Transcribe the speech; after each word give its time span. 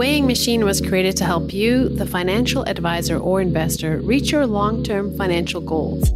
weighing 0.00 0.26
machine 0.26 0.64
was 0.64 0.80
created 0.80 1.14
to 1.14 1.26
help 1.26 1.52
you, 1.52 1.86
the 1.90 2.06
financial 2.06 2.62
advisor 2.62 3.18
or 3.18 3.42
investor, 3.42 3.98
reach 3.98 4.32
your 4.32 4.46
long 4.46 4.82
term 4.82 5.14
financial 5.18 5.60
goals. 5.60 6.10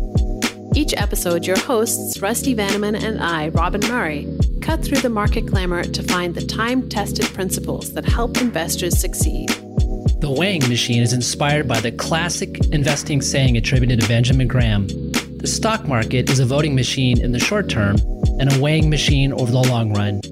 Each 0.74 0.94
episode, 0.96 1.44
your 1.44 1.58
hosts, 1.58 2.18
Rusty 2.18 2.54
Vanneman 2.54 2.98
and 2.98 3.20
I, 3.20 3.48
Robin 3.48 3.82
Murray, 3.82 4.26
cut 4.62 4.82
through 4.82 5.02
the 5.02 5.10
market 5.10 5.44
glamour 5.44 5.84
to 5.84 6.02
find 6.02 6.34
the 6.34 6.46
time 6.46 6.88
tested 6.88 7.26
principles 7.34 7.92
that 7.92 8.06
help 8.06 8.38
investors 8.38 8.98
succeed. 8.98 9.50
The 9.50 10.34
weighing 10.34 10.66
machine 10.66 11.02
is 11.02 11.12
inspired 11.12 11.68
by 11.68 11.80
the 11.80 11.92
classic 11.92 12.64
investing 12.72 13.20
saying 13.20 13.58
attributed 13.58 14.00
to 14.00 14.08
Benjamin 14.08 14.48
Graham 14.48 14.86
The 14.86 15.46
stock 15.46 15.86
market 15.86 16.30
is 16.30 16.40
a 16.40 16.46
voting 16.46 16.74
machine 16.74 17.20
in 17.20 17.32
the 17.32 17.38
short 17.38 17.68
term 17.68 17.96
and 18.40 18.50
a 18.50 18.58
weighing 18.58 18.88
machine 18.88 19.34
over 19.34 19.52
the 19.52 19.58
long 19.58 19.92
run. 19.92 20.22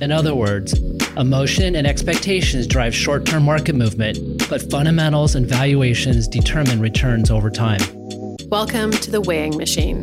In 0.00 0.12
other 0.12 0.36
words, 0.36 0.78
Emotion 1.16 1.76
and 1.76 1.86
expectations 1.86 2.66
drive 2.66 2.92
short 2.92 3.24
term 3.24 3.44
market 3.44 3.76
movement, 3.76 4.18
but 4.48 4.68
fundamentals 4.68 5.36
and 5.36 5.46
valuations 5.46 6.26
determine 6.26 6.80
returns 6.80 7.30
over 7.30 7.50
time. 7.50 7.80
Welcome 8.48 8.90
to 8.90 9.12
the 9.12 9.20
weighing 9.20 9.56
machine. 9.56 10.02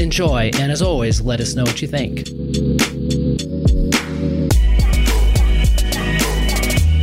Enjoy, 0.00 0.50
and 0.54 0.72
as 0.72 0.80
always, 0.80 1.20
let 1.20 1.40
us 1.40 1.54
know 1.54 1.64
what 1.64 1.82
you 1.82 1.88
think. 1.88 2.20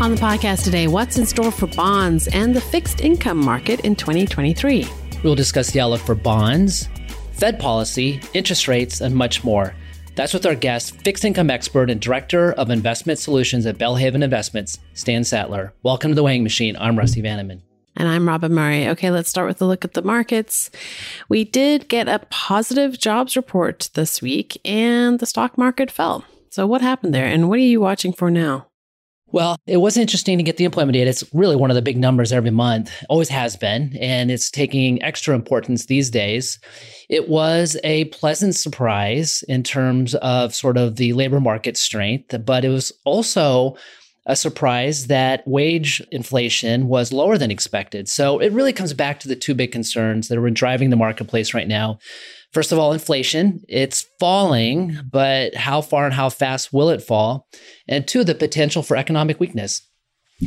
On 0.01 0.09
the 0.09 0.17
podcast 0.19 0.63
today, 0.63 0.87
what's 0.87 1.19
in 1.19 1.27
store 1.27 1.51
for 1.51 1.67
bonds 1.67 2.27
and 2.29 2.55
the 2.55 2.61
fixed 2.61 2.99
income 2.99 3.37
market 3.37 3.81
in 3.81 3.95
2023? 3.95 4.87
We'll 5.23 5.35
discuss 5.35 5.69
the 5.69 5.81
outlook 5.81 6.01
for 6.01 6.15
bonds, 6.15 6.89
Fed 7.33 7.59
policy, 7.59 8.19
interest 8.33 8.67
rates, 8.67 9.01
and 9.01 9.13
much 9.13 9.43
more. 9.43 9.75
That's 10.15 10.33
with 10.33 10.45
our 10.45 10.55
guest, 10.55 11.01
fixed 11.01 11.25
income 11.25 11.49
expert 11.49 11.89
and 11.89 11.99
director 11.99 12.53
of 12.53 12.69
investment 12.69 13.19
solutions 13.19 13.65
at 13.65 13.77
Belle 13.77 13.97
Haven 13.97 14.23
Investments, 14.23 14.79
Stan 14.93 15.25
Sattler. 15.25 15.73
Welcome 15.83 16.11
to 16.11 16.15
the 16.15 16.23
weighing 16.23 16.43
machine. 16.43 16.77
I'm 16.77 16.97
Rusty 16.97 17.21
Vanneman. 17.21 17.61
And 17.97 18.07
I'm 18.07 18.25
Robin 18.25 18.53
Murray. 18.53 18.87
Okay, 18.87 19.11
let's 19.11 19.29
start 19.29 19.47
with 19.47 19.61
a 19.61 19.65
look 19.65 19.83
at 19.83 19.93
the 19.93 20.01
markets. 20.01 20.71
We 21.27 21.43
did 21.43 21.89
get 21.89 22.07
a 22.07 22.19
positive 22.29 22.97
jobs 22.97 23.35
report 23.35 23.89
this 23.93 24.21
week, 24.21 24.57
and 24.63 25.19
the 25.19 25.25
stock 25.25 25.57
market 25.57 25.91
fell. 25.91 26.23
So, 26.49 26.65
what 26.65 26.81
happened 26.81 27.13
there, 27.13 27.25
and 27.25 27.49
what 27.49 27.59
are 27.59 27.63
you 27.63 27.81
watching 27.81 28.13
for 28.13 28.31
now? 28.31 28.67
Well, 29.31 29.57
it 29.65 29.77
was 29.77 29.97
interesting 29.97 30.37
to 30.37 30.43
get 30.43 30.57
the 30.57 30.65
employment 30.65 30.93
data. 30.93 31.09
It's 31.09 31.23
really 31.33 31.55
one 31.55 31.71
of 31.71 31.75
the 31.75 31.81
big 31.81 31.97
numbers 31.97 32.31
every 32.31 32.51
month, 32.51 32.91
always 33.09 33.29
has 33.29 33.55
been, 33.55 33.97
and 33.99 34.29
it's 34.31 34.51
taking 34.51 35.01
extra 35.01 35.35
importance 35.35 35.87
these 35.87 36.09
days. 36.09 36.59
It 37.09 37.27
was 37.27 37.75
a 37.83 38.05
pleasant 38.05 38.55
surprise 38.55 39.43
in 39.47 39.63
terms 39.63 40.15
of 40.15 40.53
sort 40.53 40.77
of 40.77 40.95
the 40.95 41.13
labor 41.13 41.41
market 41.41 41.75
strength, 41.75 42.35
but 42.45 42.63
it 42.63 42.69
was 42.69 42.91
also 43.03 43.75
a 44.27 44.35
surprise 44.35 45.07
that 45.07 45.47
wage 45.47 46.01
inflation 46.11 46.87
was 46.87 47.13
lower 47.13 47.37
than 47.37 47.51
expected. 47.51 48.07
So 48.07 48.39
it 48.39 48.51
really 48.51 48.73
comes 48.73 48.93
back 48.93 49.19
to 49.19 49.27
the 49.27 49.35
two 49.35 49.53
big 49.53 49.71
concerns 49.71 50.27
that 50.27 50.37
are 50.37 50.49
driving 50.49 50.89
the 50.89 50.95
marketplace 50.95 51.53
right 51.53 51.67
now 51.67 51.99
First 52.55 52.71
of 52.71 52.79
all, 52.79 52.93
inflation, 52.93 53.65
it's 53.67 54.05
falling, 54.17 54.97
but 55.11 55.55
how 55.55 55.81
far 55.81 56.05
and 56.05 56.13
how 56.13 56.29
fast 56.29 56.71
will 56.71 56.89
it 56.89 57.01
fall? 57.01 57.49
And 57.85 58.07
two, 58.07 58.23
the 58.23 58.33
potential 58.33 58.81
for 58.81 58.95
economic 58.95 59.41
weakness. 59.41 59.85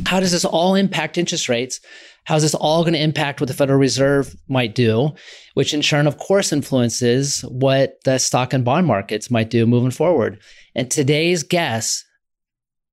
How 0.07 0.19
does 0.19 0.31
this 0.31 0.43
all 0.43 0.73
impact 0.73 1.19
interest 1.19 1.47
rates? 1.47 1.79
How's 2.23 2.41
this 2.41 2.55
all 2.55 2.81
going 2.81 2.93
to 2.95 2.99
impact 2.99 3.39
what 3.39 3.47
the 3.47 3.53
Federal 3.53 3.77
Reserve 3.77 4.35
might 4.47 4.73
do, 4.73 5.11
which 5.53 5.71
in 5.71 5.81
turn, 5.81 6.07
of 6.07 6.17
course, 6.17 6.51
influences 6.51 7.41
what 7.41 8.03
the 8.05 8.17
stock 8.17 8.53
and 8.53 8.65
bond 8.65 8.87
markets 8.87 9.29
might 9.29 9.51
do 9.51 9.67
moving 9.67 9.91
forward? 9.91 10.41
And 10.73 10.89
today's 10.89 11.43
guest, 11.43 12.03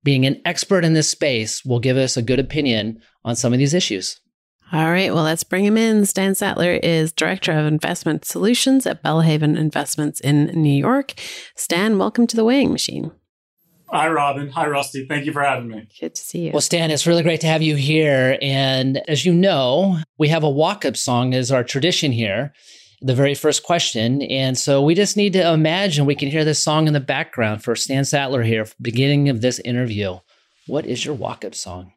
being 0.03 0.27
an 0.27 0.39
expert 0.45 0.85
in 0.85 0.93
this 0.93 1.09
space, 1.09 1.65
will 1.65 1.79
give 1.79 1.97
us 1.97 2.17
a 2.17 2.21
good 2.21 2.39
opinion 2.39 3.01
on 3.25 3.35
some 3.35 3.51
of 3.51 3.57
these 3.57 3.73
issues. 3.73 4.19
All 4.73 4.91
right, 4.91 5.13
well, 5.13 5.23
let's 5.23 5.45
bring 5.45 5.63
him 5.63 5.77
in. 5.77 6.05
Stan 6.05 6.35
Sattler 6.35 6.73
is 6.73 7.13
Director 7.13 7.53
of 7.53 7.65
Investment 7.65 8.25
Solutions 8.25 8.85
at 8.85 9.01
Belle 9.01 9.21
Haven 9.21 9.55
Investments 9.55 10.19
in 10.19 10.47
New 10.47 10.77
York. 10.77 11.13
Stan, 11.55 11.97
welcome 11.97 12.27
to 12.27 12.35
the 12.35 12.43
weighing 12.43 12.73
machine. 12.73 13.11
Hi, 13.89 14.09
Robin. 14.09 14.49
Hi, 14.49 14.67
Rusty. 14.67 15.05
Thank 15.07 15.25
you 15.25 15.31
for 15.31 15.41
having 15.41 15.69
me. 15.69 15.87
Good 15.97 16.15
to 16.15 16.21
see 16.21 16.47
you. 16.47 16.51
Well, 16.51 16.59
Stan, 16.59 16.91
it's 16.91 17.07
really 17.07 17.23
great 17.23 17.39
to 17.41 17.47
have 17.47 17.61
you 17.61 17.77
here. 17.77 18.37
And 18.41 19.01
as 19.07 19.25
you 19.25 19.33
know, 19.33 19.99
we 20.17 20.27
have 20.27 20.43
a 20.43 20.49
walk 20.49 20.83
up 20.83 20.97
song 20.97 21.33
as 21.33 21.49
our 21.49 21.63
tradition 21.63 22.11
here, 22.11 22.51
the 23.01 23.15
very 23.15 23.35
first 23.35 23.63
question. 23.63 24.21
And 24.23 24.57
so 24.57 24.81
we 24.81 24.95
just 24.95 25.15
need 25.15 25.31
to 25.31 25.49
imagine 25.49 26.05
we 26.05 26.15
can 26.15 26.29
hear 26.29 26.43
this 26.43 26.61
song 26.61 26.87
in 26.87 26.93
the 26.93 26.99
background 26.99 27.63
for 27.63 27.73
Stan 27.77 28.03
Sattler 28.03 28.43
here, 28.43 28.67
beginning 28.81 29.29
of 29.29 29.39
this 29.39 29.59
interview. 29.59 30.17
What 30.65 30.85
is 30.85 31.05
your 31.05 31.15
walk 31.15 31.45
up 31.45 31.55
song? 31.55 31.93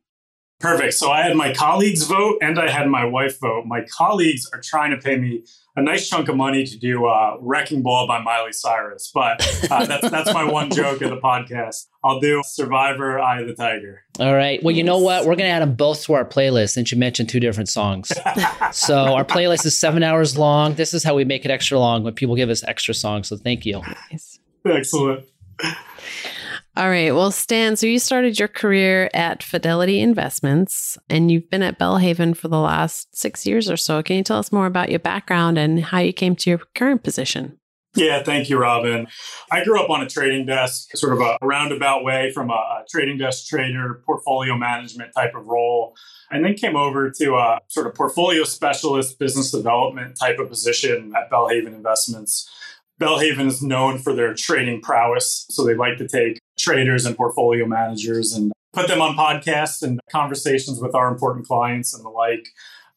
Perfect. 0.60 0.92
So 0.94 1.10
I 1.10 1.22
had 1.22 1.36
my 1.36 1.54
colleagues 1.54 2.04
vote 2.04 2.38
and 2.42 2.58
I 2.58 2.70
had 2.70 2.86
my 2.88 3.06
wife 3.06 3.40
vote. 3.40 3.64
My 3.66 3.82
colleagues 3.90 4.46
are 4.52 4.60
trying 4.60 4.90
to 4.90 4.98
pay 4.98 5.16
me 5.16 5.42
a 5.74 5.82
nice 5.82 6.06
chunk 6.06 6.28
of 6.28 6.36
money 6.36 6.64
to 6.64 6.78
do 6.78 7.06
uh, 7.06 7.38
Wrecking 7.40 7.82
Ball 7.82 8.06
by 8.06 8.20
Miley 8.20 8.52
Cyrus, 8.52 9.10
but 9.14 9.40
uh, 9.70 9.86
that's 9.86 10.10
that's 10.10 10.34
my 10.34 10.44
one 10.44 10.70
joke 10.70 11.00
of 11.00 11.08
the 11.08 11.16
podcast. 11.16 11.86
I'll 12.04 12.20
do 12.20 12.42
Survivor, 12.44 13.18
Eye 13.18 13.40
of 13.40 13.46
the 13.46 13.54
Tiger. 13.54 14.02
All 14.18 14.34
right. 14.34 14.62
Well, 14.62 14.74
you 14.74 14.84
know 14.84 14.98
what? 14.98 15.22
We're 15.22 15.36
going 15.36 15.48
to 15.48 15.54
add 15.54 15.62
them 15.62 15.74
both 15.74 16.04
to 16.04 16.12
our 16.12 16.24
playlist 16.26 16.70
since 16.70 16.92
you 16.92 16.98
mentioned 16.98 17.30
two 17.30 17.40
different 17.40 17.70
songs. 17.70 18.12
so 18.72 19.14
our 19.14 19.24
playlist 19.24 19.64
is 19.64 19.78
seven 19.78 20.02
hours 20.02 20.36
long. 20.36 20.74
This 20.74 20.92
is 20.92 21.02
how 21.02 21.14
we 21.14 21.24
make 21.24 21.44
it 21.46 21.50
extra 21.50 21.78
long 21.78 22.02
when 22.04 22.14
people 22.14 22.36
give 22.36 22.50
us 22.50 22.62
extra 22.64 22.92
songs. 22.92 23.28
So 23.28 23.36
thank 23.36 23.64
you. 23.64 23.80
Excellent. 24.66 25.24
All 26.76 26.88
right. 26.88 27.12
Well, 27.12 27.32
Stan, 27.32 27.76
so 27.76 27.86
you 27.86 27.98
started 27.98 28.38
your 28.38 28.48
career 28.48 29.10
at 29.12 29.42
Fidelity 29.42 30.00
Investments 30.00 30.96
and 31.08 31.30
you've 31.30 31.50
been 31.50 31.62
at 31.62 31.78
Belle 31.78 31.98
Haven 31.98 32.32
for 32.32 32.46
the 32.46 32.60
last 32.60 33.14
six 33.16 33.44
years 33.44 33.68
or 33.68 33.76
so. 33.76 34.02
Can 34.02 34.16
you 34.16 34.22
tell 34.22 34.38
us 34.38 34.52
more 34.52 34.66
about 34.66 34.88
your 34.88 35.00
background 35.00 35.58
and 35.58 35.82
how 35.82 35.98
you 35.98 36.12
came 36.12 36.36
to 36.36 36.50
your 36.50 36.60
current 36.76 37.02
position? 37.02 37.58
Yeah, 37.96 38.22
thank 38.22 38.48
you, 38.48 38.56
Robin. 38.56 39.08
I 39.50 39.64
grew 39.64 39.82
up 39.82 39.90
on 39.90 40.00
a 40.00 40.08
trading 40.08 40.46
desk, 40.46 40.96
sort 40.96 41.12
of 41.12 41.20
a 41.20 41.38
roundabout 41.42 42.04
way 42.04 42.30
from 42.32 42.50
a, 42.50 42.84
trading 42.88 43.18
desk 43.18 43.48
trader, 43.48 44.02
portfolio 44.06 44.56
management 44.56 45.12
type 45.14 45.34
of 45.34 45.46
role, 45.46 45.94
and 46.30 46.44
then 46.44 46.54
came 46.54 46.76
over 46.76 47.10
to 47.10 47.34
a 47.34 47.58
sort 47.66 47.88
of 47.88 47.94
portfolio 47.94 48.44
specialist, 48.44 49.18
business 49.18 49.50
development 49.50 50.16
type 50.18 50.38
of 50.38 50.48
position 50.48 51.12
at 51.16 51.30
Belle 51.30 51.48
Haven 51.48 51.74
Investments. 51.74 52.48
Belle 52.98 53.18
Haven 53.18 53.48
is 53.48 53.62
known 53.62 53.98
for 53.98 54.14
their 54.14 54.34
trading 54.34 54.80
prowess. 54.80 55.46
So 55.50 55.64
they 55.64 55.74
like 55.74 55.98
to 55.98 56.06
take 56.06 56.39
traders 56.60 57.06
and 57.06 57.16
portfolio 57.16 57.66
managers 57.66 58.32
and 58.32 58.52
put 58.72 58.88
them 58.88 59.00
on 59.00 59.16
podcasts 59.16 59.82
and 59.82 60.00
conversations 60.10 60.80
with 60.80 60.94
our 60.94 61.08
important 61.08 61.46
clients 61.46 61.94
and 61.94 62.04
the 62.04 62.08
like. 62.08 62.48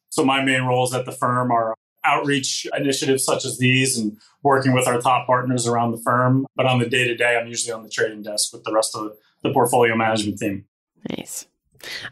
So 0.09 0.23
my 0.23 0.43
main 0.43 0.63
roles 0.63 0.93
at 0.93 1.05
the 1.05 1.11
firm 1.11 1.51
are 1.51 1.75
outreach 2.05 2.67
initiatives 2.77 3.23
such 3.23 3.45
as 3.45 3.57
these 3.57 3.97
and 3.97 4.17
working 4.43 4.73
with 4.73 4.87
our 4.87 4.99
top 4.99 5.25
partners 5.25 5.65
around 5.65 5.91
the 5.91 6.01
firm. 6.03 6.45
But 6.55 6.65
on 6.65 6.79
the 6.79 6.85
day 6.85 7.07
to 7.07 7.15
day, 7.15 7.37
I'm 7.37 7.47
usually 7.47 7.73
on 7.73 7.83
the 7.83 7.89
trading 7.89 8.21
desk 8.21 8.53
with 8.53 8.63
the 8.63 8.73
rest 8.73 8.95
of 8.95 9.13
the 9.41 9.51
portfolio 9.51 9.95
management 9.95 10.39
team. 10.39 10.65
Nice. 11.09 11.47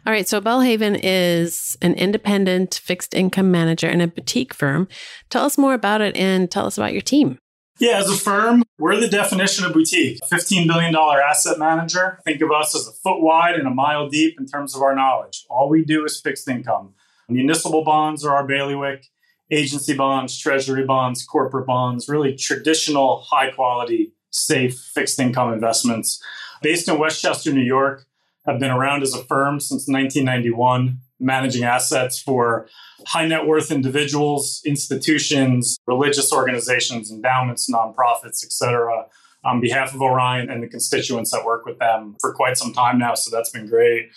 All 0.06 0.12
right. 0.12 0.28
So 0.28 0.40
Belle 0.40 0.60
Haven 0.60 0.96
is 0.96 1.78
an 1.80 1.94
independent 1.94 2.74
fixed 2.74 3.14
income 3.14 3.50
manager 3.50 3.88
in 3.88 4.00
a 4.00 4.06
boutique 4.06 4.52
firm. 4.52 4.88
Tell 5.30 5.44
us 5.44 5.56
more 5.56 5.74
about 5.74 6.00
it 6.00 6.16
and 6.16 6.50
tell 6.50 6.66
us 6.66 6.76
about 6.76 6.92
your 6.92 7.02
team. 7.02 7.38
Yeah, 7.82 7.98
as 7.98 8.08
a 8.08 8.16
firm, 8.16 8.62
we're 8.78 9.00
the 9.00 9.08
definition 9.08 9.64
of 9.64 9.72
boutique. 9.72 10.20
A 10.22 10.26
$15 10.32 10.68
billion 10.68 10.94
asset 10.94 11.58
manager. 11.58 12.20
Think 12.24 12.40
of 12.40 12.52
us 12.52 12.76
as 12.76 12.86
a 12.86 12.92
foot 12.92 13.20
wide 13.20 13.56
and 13.56 13.66
a 13.66 13.74
mile 13.74 14.08
deep 14.08 14.38
in 14.38 14.46
terms 14.46 14.76
of 14.76 14.82
our 14.82 14.94
knowledge. 14.94 15.44
All 15.50 15.68
we 15.68 15.84
do 15.84 16.04
is 16.04 16.20
fixed 16.20 16.48
income. 16.48 16.94
Municipal 17.28 17.82
bonds 17.82 18.24
are 18.24 18.36
our 18.36 18.46
bailiwick, 18.46 19.06
agency 19.50 19.96
bonds, 19.96 20.38
treasury 20.38 20.86
bonds, 20.86 21.24
corporate 21.24 21.66
bonds, 21.66 22.08
really 22.08 22.36
traditional, 22.36 23.22
high 23.22 23.50
quality, 23.50 24.12
safe 24.30 24.78
fixed 24.78 25.18
income 25.18 25.52
investments. 25.52 26.22
Based 26.62 26.86
in 26.86 27.00
Westchester, 27.00 27.52
New 27.52 27.62
York, 27.62 28.06
have 28.46 28.58
been 28.58 28.70
around 28.70 29.02
as 29.02 29.14
a 29.14 29.22
firm 29.24 29.60
since 29.60 29.86
1991 29.86 30.98
managing 31.22 31.62
assets 31.62 32.20
for 32.20 32.68
high 33.06 33.26
net 33.26 33.46
worth 33.46 33.70
individuals, 33.70 34.60
institutions, 34.66 35.78
religious 35.86 36.32
organizations, 36.32 37.10
endowments, 37.10 37.70
nonprofits, 37.70 38.44
etc. 38.44 39.06
On 39.44 39.60
behalf 39.60 39.94
of 39.94 40.02
Orion 40.02 40.50
and 40.50 40.62
the 40.62 40.68
constituents 40.68 41.30
that 41.30 41.44
work 41.44 41.64
with 41.64 41.78
them 41.78 42.16
for 42.20 42.32
quite 42.32 42.58
some 42.58 42.72
time 42.72 42.98
now. 42.98 43.14
So 43.14 43.34
that's 43.34 43.50
been 43.50 43.66
great. 43.66 44.10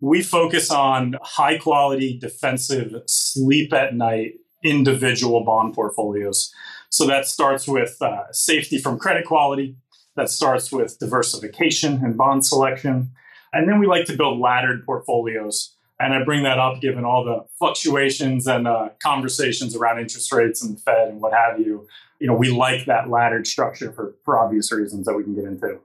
We 0.00 0.22
focus 0.22 0.70
on 0.70 1.16
high 1.22 1.58
quality, 1.58 2.18
defensive, 2.18 2.94
sleep 3.06 3.72
at 3.72 3.94
night 3.94 4.34
individual 4.62 5.44
bond 5.44 5.74
portfolios. 5.74 6.52
So 6.90 7.06
that 7.06 7.26
starts 7.26 7.66
with 7.66 8.00
uh, 8.00 8.24
safety 8.32 8.78
from 8.78 8.98
credit 8.98 9.26
quality, 9.26 9.76
that 10.16 10.28
starts 10.28 10.70
with 10.70 10.98
diversification 10.98 12.04
and 12.04 12.16
bond 12.16 12.44
selection. 12.44 13.12
And 13.52 13.68
then 13.68 13.78
we 13.78 13.86
like 13.86 14.06
to 14.06 14.16
build 14.16 14.40
laddered 14.40 14.84
portfolios 14.86 15.76
and 16.02 16.14
I 16.14 16.24
bring 16.24 16.42
that 16.42 16.58
up 16.58 16.80
given 16.80 17.04
all 17.04 17.24
the 17.24 17.44
fluctuations 17.58 18.46
and 18.46 18.66
uh, 18.66 18.88
conversations 19.00 19.76
around 19.76 20.00
interest 20.00 20.32
rates 20.32 20.62
and 20.62 20.76
the 20.76 20.80
Fed 20.80 21.08
and 21.08 21.20
what 21.20 21.32
have 21.32 21.60
you. 21.60 21.86
You 22.18 22.26
know, 22.26 22.34
we 22.34 22.50
like 22.50 22.86
that 22.86 23.08
laddered 23.08 23.46
structure 23.46 23.92
for, 23.92 24.16
for 24.24 24.38
obvious 24.38 24.72
reasons 24.72 25.06
that 25.06 25.14
we 25.14 25.22
can 25.22 25.34
get 25.34 25.44
into. 25.44 25.78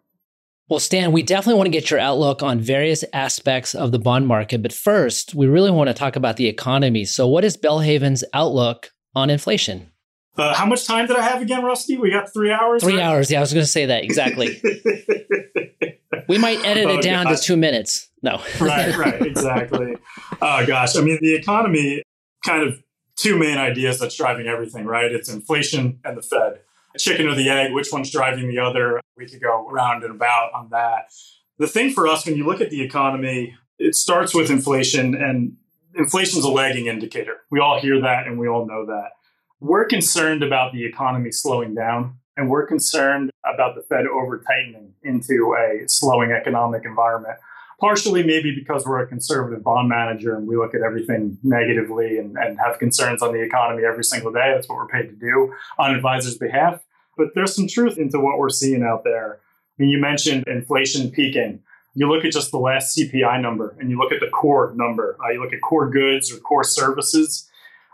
Well, 0.70 0.80
Stan, 0.80 1.12
we 1.12 1.24
definitely 1.24 1.58
want 1.58 1.68
to 1.68 1.72
get 1.72 1.90
your 1.92 2.00
outlook 2.00 2.44
on 2.44 2.60
various 2.60 3.06
aspects 3.14 3.74
of 3.74 3.92
the 3.92 4.00
bond 4.00 4.28
market. 4.28 4.62
But 4.62 4.74
first, 4.74 5.34
we 5.34 5.48
really 5.48 5.72
want 5.72 5.88
to 5.88 5.94
talk 5.94 6.16
about 6.16 6.36
the 6.36 6.48
economy. 6.48 7.06
So, 7.06 7.28
what 7.28 7.46
is 7.46 7.56
Belle 7.56 7.80
Haven's 7.80 8.24
outlook 8.34 8.92
on 9.16 9.30
inflation? 9.30 9.92
Uh, 10.36 10.54
how 10.54 10.66
much 10.66 10.86
time 10.86 11.08
did 11.08 11.16
I 11.16 11.22
have 11.22 11.42
again, 11.42 11.64
Rusty? 11.64 11.98
We 11.98 12.12
got 12.12 12.32
three 12.34 12.52
hours. 12.52 12.84
Three 12.84 12.98
right? 12.98 13.04
hours. 13.04 13.32
Yeah, 13.32 13.38
I 13.38 13.42
was 13.42 13.54
going 13.54 13.64
to 13.64 13.72
say 13.72 13.86
that 13.86 14.04
exactly. 14.04 14.62
we 16.28 16.38
might 16.38 16.64
edit 16.66 16.86
oh, 16.88 16.98
it 16.98 17.02
down 17.02 17.26
gosh. 17.26 17.40
to 17.40 17.46
two 17.46 17.58
minutes. 17.58 18.10
No. 18.22 18.42
right, 18.60 18.96
right, 18.98 19.22
exactly. 19.26 19.96
Oh 20.42 20.66
gosh, 20.66 20.96
I 20.96 21.02
mean, 21.02 21.20
the 21.22 21.36
economy 21.36 22.04
kind 22.46 22.64
of 22.64 22.82
two 23.16 23.38
main 23.38 23.58
ideas 23.58 24.00
that's 24.00 24.16
driving 24.16 24.48
everything, 24.48 24.86
right? 24.86 25.12
It's 25.12 25.30
inflation 25.30 26.00
and 26.04 26.18
the 26.18 26.22
Fed 26.22 26.60
chicken 26.98 27.28
or 27.28 27.36
the 27.36 27.50
egg, 27.50 27.74
which 27.74 27.90
one's 27.92 28.12
driving 28.12 28.48
the 28.48 28.60
other. 28.60 29.02
We 29.16 29.28
could 29.28 29.42
go 29.42 29.68
around 29.68 30.04
and 30.04 30.14
about 30.14 30.54
on 30.54 30.70
that. 30.70 31.12
The 31.58 31.68
thing 31.68 31.92
for 31.92 32.08
us, 32.08 32.26
when 32.26 32.36
you 32.36 32.46
look 32.46 32.62
at 32.62 32.70
the 32.70 32.82
economy, 32.82 33.56
it 33.80 33.96
starts 33.96 34.34
with 34.34 34.50
inflation, 34.50 35.16
and 35.16 35.58
inflation 35.96 36.40
is 36.40 36.46
a 36.46 36.50
lagging 36.50 36.88
indicator. 36.88 37.42
We 37.50 37.60
all 37.60 37.80
hear 37.80 38.02
that 38.02 38.28
and 38.28 38.40
we 38.40 38.48
all 38.48 38.66
know 38.66 38.86
that. 38.86 39.12
We're 39.60 39.86
concerned 39.86 40.44
about 40.44 40.72
the 40.72 40.86
economy 40.86 41.32
slowing 41.32 41.74
down, 41.74 42.20
and 42.36 42.50
we're 42.50 42.68
concerned 42.68 43.32
about 43.54 43.76
the 43.76 43.82
Fed 43.82 44.06
over 44.08 44.40
tightening 44.40 44.94
into 45.04 45.56
a 45.58 45.88
slowing 45.88 46.32
economic 46.32 46.84
environment 46.86 47.38
partially 47.80 48.24
maybe 48.24 48.54
because 48.54 48.86
we're 48.86 49.02
a 49.02 49.08
conservative 49.08 49.64
bond 49.64 49.88
manager 49.90 50.36
and 50.36 50.48
we 50.48 50.58
look 50.58 50.74
at 50.74 50.82
everything 50.82 51.38
negatively 51.44 52.18
and, 52.18 52.36
and 52.38 52.58
have 52.60 52.80
concerns 52.80 53.22
on 53.22 53.34
the 53.34 53.42
economy 53.42 53.84
every 53.86 54.04
single 54.04 54.32
day. 54.32 54.52
That's 54.54 54.68
what 54.68 54.78
we're 54.78 54.88
paid 54.88 55.10
to 55.10 55.16
do 55.16 55.54
on 55.78 55.94
advisors' 55.94 56.38
behalf. 56.38 56.82
But 57.18 57.30
there's 57.36 57.56
some 57.56 57.68
truth 57.68 57.98
into 57.98 58.20
what 58.20 58.38
we're 58.38 58.50
seeing 58.50 58.84
out 58.84 59.04
there. 59.04 59.40
I 59.78 59.84
mean, 59.84 59.90
you 59.90 60.00
mentioned 60.00 60.44
inflation 60.48 61.12
peaking. 61.12 61.62
You 61.94 62.10
look 62.12 62.26
at 62.26 62.32
just 62.32 62.52
the 62.52 62.60
last 62.60 62.98
CPI 62.98 63.42
number 63.42 63.76
and 63.80 63.90
you 63.90 63.98
look 63.98 64.12
at 64.12 64.20
the 64.20 64.30
core 64.30 64.74
number. 64.76 65.18
Uh, 65.24 65.32
you 65.32 65.42
look 65.42 65.54
at 65.54 65.62
core 65.62 65.90
goods 65.90 66.32
or 66.32 66.38
core 66.38 66.64
services. 66.64 67.47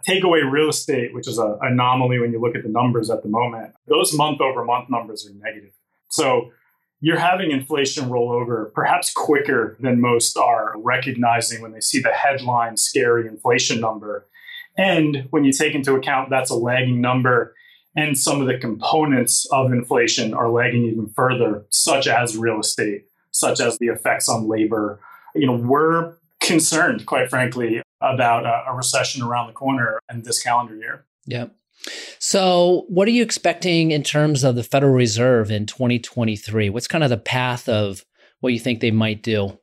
Take 0.06 0.24
away 0.24 0.40
real 0.42 0.70
estate, 0.70 1.14
which 1.14 1.28
is 1.28 1.38
an 1.38 1.58
anomaly 1.62 2.20
when 2.20 2.32
you 2.32 2.42
look 2.42 2.56
at 2.56 2.64
the 2.64 2.70
numbers 2.70 3.10
at 3.10 3.24
the 3.24 3.30
moment. 3.30 3.74
Those 3.88 4.14
month 4.16 4.42
over 4.42 4.66
month 4.66 4.90
numbers 4.90 5.28
are 5.28 5.34
negative. 5.34 5.72
So 6.10 6.52
you're 7.00 7.20
having 7.20 7.52
inflation 7.52 8.10
roll 8.10 8.32
over 8.32 8.72
perhaps 8.74 9.12
quicker 9.14 9.78
than 9.80 10.00
most 10.00 10.38
are 10.38 10.74
recognizing 10.78 11.62
when 11.62 11.74
they 11.74 11.82
see 11.82 12.00
the 12.02 12.14
headline 12.14 12.78
scary 12.78 13.28
inflation 13.28 13.82
number. 13.82 14.28
And 14.78 15.28
when 15.30 15.44
you 15.44 15.52
take 15.52 15.76
into 15.76 15.96
account 15.96 16.30
that's 16.30 16.50
a 16.50 16.56
lagging 16.56 17.02
number 17.02 17.56
and 17.96 18.18
some 18.18 18.42
of 18.42 18.48
the 18.48 18.58
components 18.58 19.46
of 19.52 19.72
inflation 19.72 20.34
are 20.34 20.50
lagging 20.50 20.86
even 20.86 21.10
further, 21.10 21.66
such 21.70 22.08
as 22.08 22.38
real 22.38 22.60
estate, 22.60 23.06
such 23.32 23.60
as 23.60 23.78
the 23.78 23.88
effects 23.88 24.30
on 24.30 24.48
labor, 24.48 25.00
you 25.36 25.46
know, 25.46 25.58
we're 25.58 26.14
concerned, 26.40 27.06
quite 27.06 27.30
frankly, 27.30 27.82
about 28.04 28.46
a, 28.46 28.72
a 28.72 28.76
recession 28.76 29.24
around 29.24 29.48
the 29.48 29.54
corner 29.54 30.00
in 30.12 30.22
this 30.24 30.42
calendar 30.42 30.76
year. 30.76 31.06
Yeah. 31.26 31.48
So, 32.20 32.86
what 32.88 33.08
are 33.08 33.12
you 33.12 33.24
expecting 33.24 33.92
in 33.92 34.04
terms 34.04 34.44
of 34.44 34.56
the 34.56 34.64
Federal 34.64 34.94
Reserve 34.94 35.52
in 35.52 35.66
2023? 35.66 36.70
What's 36.70 36.88
kind 36.88 37.04
of 37.04 37.10
the 37.10 37.18
path 37.18 37.68
of 37.68 38.06
what 38.40 38.54
you 38.54 38.60
think 38.60 38.80
they 38.80 38.92
might 38.92 39.22
do? 39.22 39.60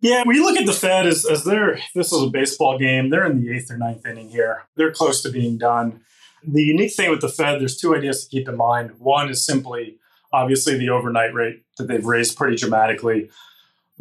Yeah, 0.00 0.24
we 0.26 0.40
look 0.40 0.56
at 0.58 0.66
the 0.66 0.72
Fed 0.72 1.06
as, 1.06 1.24
as 1.24 1.44
they're, 1.44 1.78
this 1.94 2.12
is 2.12 2.22
a 2.22 2.26
baseball 2.26 2.76
game. 2.76 3.10
They're 3.10 3.24
in 3.24 3.40
the 3.40 3.54
eighth 3.54 3.70
or 3.70 3.76
ninth 3.76 4.04
inning 4.04 4.30
here. 4.30 4.62
They're 4.76 4.90
close 4.90 5.22
to 5.22 5.30
being 5.30 5.58
done. 5.58 6.00
The 6.44 6.62
unique 6.62 6.92
thing 6.92 7.08
with 7.08 7.20
the 7.20 7.28
Fed, 7.28 7.60
there's 7.60 7.76
two 7.76 7.94
ideas 7.94 8.24
to 8.24 8.30
keep 8.30 8.48
in 8.48 8.56
mind. 8.56 8.98
One 8.98 9.30
is 9.30 9.46
simply, 9.46 9.98
obviously, 10.32 10.76
the 10.76 10.90
overnight 10.90 11.32
rate 11.32 11.62
that 11.78 11.86
they've 11.86 12.04
raised 12.04 12.36
pretty 12.36 12.56
dramatically. 12.56 13.30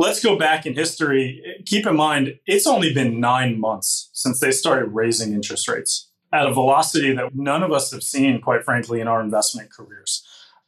Let's 0.02 0.20
go 0.20 0.36
back 0.36 0.66
in 0.66 0.74
history. 0.74 1.62
Keep 1.68 1.86
in 1.86 1.96
mind, 1.96 2.40
it's 2.48 2.66
only 2.66 2.92
been 2.92 3.20
nine 3.20 3.60
months 3.60 4.10
since 4.14 4.40
they 4.40 4.50
started 4.50 4.88
raising 4.88 5.32
interest 5.32 5.68
rates 5.68 6.10
at 6.34 6.48
a 6.48 6.54
velocity 6.56 7.14
that 7.14 7.36
none 7.36 7.62
of 7.62 7.72
us 7.72 7.92
have 7.92 8.02
seen, 8.02 8.42
quite 8.42 8.64
frankly, 8.64 9.00
in 9.00 9.08
our 9.08 9.22
investment 9.22 9.72
careers. 9.72 10.26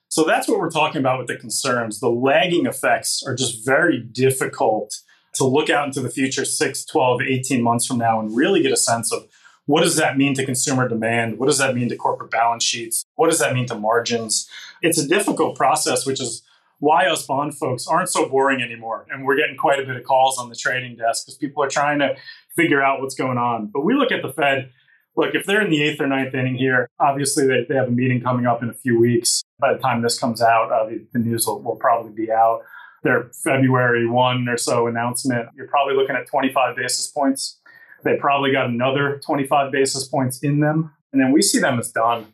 So 0.07 0.23
that's 0.23 0.47
what 0.47 0.59
we're 0.59 0.69
talking 0.69 0.99
about 0.99 1.17
with 1.17 1.25
the 1.25 1.35
concerns. 1.35 1.99
The 1.99 2.11
lagging 2.11 2.67
effects 2.67 3.23
are 3.25 3.33
just 3.33 3.65
very 3.65 3.99
difficult 3.99 4.93
to 5.33 5.45
look 5.45 5.67
out 5.67 5.87
into 5.87 6.01
the 6.01 6.11
future 6.11 6.45
6, 6.45 6.85
12, 6.85 7.23
18 7.23 7.63
months 7.63 7.87
from 7.87 7.97
now 7.97 8.19
and 8.19 8.37
really 8.37 8.61
get 8.61 8.71
a 8.71 8.77
sense 8.77 9.11
of 9.11 9.27
what 9.65 9.81
does 9.81 9.95
that 9.95 10.15
mean 10.15 10.35
to 10.35 10.45
consumer 10.45 10.87
demand? 10.87 11.39
What 11.39 11.47
does 11.47 11.57
that 11.57 11.73
mean 11.73 11.89
to 11.89 11.95
corporate 11.95 12.29
balance 12.29 12.63
sheets? 12.63 13.03
What 13.15 13.31
does 13.31 13.39
that 13.39 13.55
mean 13.55 13.65
to 13.65 13.75
margins? 13.75 14.47
It's 14.83 14.99
a 14.99 15.07
difficult 15.07 15.57
process, 15.57 16.05
which 16.05 16.21
is 16.21 16.43
why 16.79 17.07
us 17.07 17.25
bond 17.25 17.57
folks 17.57 17.87
aren't 17.87 18.09
so 18.09 18.27
boring 18.27 18.61
anymore. 18.61 19.05
And 19.09 19.25
we're 19.25 19.37
getting 19.37 19.57
quite 19.57 19.79
a 19.79 19.85
bit 19.85 19.95
of 19.95 20.03
calls 20.03 20.37
on 20.37 20.49
the 20.49 20.55
trading 20.55 20.95
desk 20.95 21.25
because 21.25 21.37
people 21.37 21.63
are 21.63 21.69
trying 21.69 21.99
to 21.99 22.15
figure 22.55 22.83
out 22.83 22.99
what's 23.01 23.15
going 23.15 23.37
on. 23.37 23.67
But 23.67 23.85
we 23.85 23.93
look 23.93 24.11
at 24.11 24.21
the 24.21 24.33
Fed 24.33 24.69
look, 25.15 25.35
if 25.35 25.45
they're 25.45 25.61
in 25.61 25.69
the 25.69 25.81
eighth 25.83 26.01
or 26.01 26.07
ninth 26.07 26.33
inning 26.33 26.55
here, 26.55 26.89
obviously 26.99 27.47
they, 27.47 27.65
they 27.67 27.75
have 27.75 27.87
a 27.87 27.91
meeting 27.91 28.21
coming 28.21 28.45
up 28.45 28.63
in 28.63 28.69
a 28.69 28.73
few 28.73 28.99
weeks. 28.99 29.43
By 29.59 29.73
the 29.73 29.79
time 29.79 30.01
this 30.01 30.19
comes 30.19 30.41
out, 30.41 30.71
uh, 30.71 30.85
the, 30.85 31.05
the, 31.13 31.19
news 31.19 31.45
will, 31.45 31.61
will 31.61 31.75
probably 31.75 32.11
be 32.11 32.31
out. 32.31 32.61
Their 33.03 33.29
February 33.43 34.07
1 34.07 34.47
or 34.47 34.57
so 34.57 34.87
announcement, 34.87 35.49
you're 35.55 35.67
probably 35.67 35.95
looking 35.95 36.15
at 36.15 36.27
25 36.27 36.75
basis 36.75 37.07
points. 37.07 37.59
They 38.03 38.17
probably 38.17 38.51
got 38.51 38.67
another 38.67 39.21
25 39.25 39.71
basis 39.71 40.07
points 40.07 40.39
in 40.39 40.59
them. 40.59 40.93
And 41.11 41.21
then 41.21 41.31
we 41.31 41.41
see 41.41 41.59
them 41.59 41.79
as 41.79 41.91
done. 41.91 42.32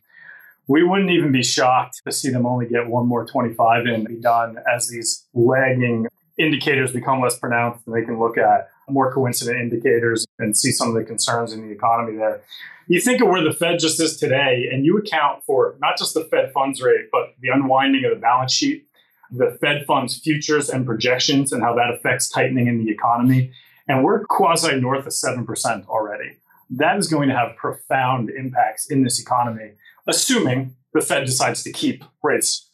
We 0.70 0.84
wouldn't 0.84 1.10
even 1.10 1.32
be 1.32 1.42
shocked 1.42 2.00
to 2.06 2.12
see 2.12 2.30
them 2.30 2.46
only 2.46 2.68
get 2.68 2.88
one 2.88 3.08
more 3.08 3.26
25 3.26 3.88
in 3.88 4.06
be 4.06 4.18
done 4.18 4.60
as 4.72 4.88
these 4.88 5.26
lagging 5.34 6.06
indicators 6.38 6.94
become 6.94 7.20
less 7.22 7.40
pronounced 7.40 7.88
and 7.88 7.96
they 7.96 8.04
can 8.04 8.20
look 8.20 8.38
at 8.38 8.70
more 8.88 9.12
coincident 9.12 9.60
indicators 9.60 10.28
and 10.38 10.56
see 10.56 10.72
some 10.72 10.90
of 10.90 10.94
the 10.94 11.04
concerns 11.04 11.54
in 11.54 11.68
the 11.68 11.74
economy 11.74 12.16
there. 12.18 12.42
You 12.88 13.02
think 13.02 13.20
of 13.20 13.30
where 13.30 13.44
the 13.44 13.52
Fed 13.52 13.80
just 13.80 14.00
is 14.00 14.18
today, 14.18 14.70
and 14.72 14.86
you 14.86 14.98
account 14.98 15.44
for 15.44 15.76
not 15.80 15.98
just 15.98 16.14
the 16.14 16.24
Fed 16.26 16.52
funds 16.54 16.82
rate, 16.84 17.10
but 17.12 17.34
the 17.40 17.50
unwinding 17.50 18.06
of 18.06 18.12
the 18.12 18.20
balance 18.20 18.54
sheet, 18.54 18.88
the 19.32 19.58
Fed 19.60 19.86
funds 19.88 20.20
futures 20.20 20.70
and 20.70 20.86
projections, 20.86 21.52
and 21.52 21.64
how 21.64 21.74
that 21.74 21.92
affects 21.92 22.30
tightening 22.30 22.68
in 22.68 22.84
the 22.84 22.92
economy. 22.92 23.52
And 23.88 24.04
we're 24.04 24.24
quasi 24.26 24.80
north 24.80 25.08
of 25.08 25.14
7% 25.14 25.88
already. 25.88 26.38
That 26.70 26.98
is 26.98 27.08
going 27.08 27.30
to 27.30 27.36
have 27.36 27.56
profound 27.56 28.30
impacts 28.30 28.90
in 28.92 29.04
this 29.04 29.20
economy, 29.20 29.72
assuming 30.10 30.76
the 30.94 31.02
Fed 31.02 31.26
decides 31.26 31.64
to 31.64 31.72
keep 31.72 32.04
rates 32.24 32.70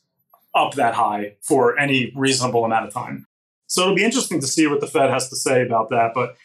up 0.55 0.73
that 0.75 0.95
high 0.95 1.35
for 1.41 1.77
any 1.77 2.11
reasonable 2.15 2.63
amount 2.63 2.87
of 2.87 2.93
time. 2.93 3.27
So 3.67 3.81
it'll 3.81 3.95
be 3.95 4.05
interesting 4.05 4.39
to 4.41 4.47
see 4.47 4.67
what 4.67 4.79
the 4.79 4.87
Fed 4.87 5.09
has 5.09 5.29
to 5.29 5.35
say 5.35 5.61
about 5.61 5.89
that. 5.89 6.11
But 6.15 6.37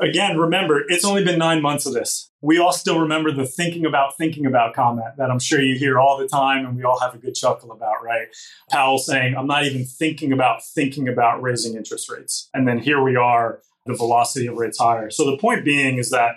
again, 0.00 0.36
remember, 0.36 0.82
it's 0.88 1.04
only 1.04 1.24
been 1.24 1.38
nine 1.38 1.62
months 1.62 1.86
of 1.86 1.92
this. 1.92 2.30
We 2.40 2.58
all 2.58 2.72
still 2.72 2.98
remember 3.00 3.30
the 3.30 3.46
thinking 3.46 3.86
about 3.86 4.16
thinking 4.16 4.46
about 4.46 4.74
comment 4.74 5.16
that 5.18 5.30
I'm 5.30 5.38
sure 5.38 5.60
you 5.60 5.78
hear 5.78 5.98
all 5.98 6.18
the 6.18 6.28
time 6.28 6.66
and 6.66 6.76
we 6.76 6.82
all 6.82 6.98
have 6.98 7.14
a 7.14 7.18
good 7.18 7.34
chuckle 7.34 7.72
about, 7.72 8.02
right? 8.02 8.28
Powell 8.70 8.98
saying, 8.98 9.36
I'm 9.36 9.46
not 9.46 9.64
even 9.64 9.84
thinking 9.84 10.32
about 10.32 10.64
thinking 10.64 11.08
about 11.08 11.42
raising 11.42 11.76
interest 11.76 12.10
rates. 12.10 12.48
And 12.52 12.66
then 12.66 12.78
here 12.78 13.02
we 13.02 13.16
are, 13.16 13.60
the 13.84 13.94
velocity 13.94 14.46
of 14.48 14.56
rates 14.56 14.78
higher. 14.78 15.10
So 15.10 15.30
the 15.30 15.38
point 15.38 15.64
being 15.64 15.98
is 15.98 16.10
that 16.10 16.36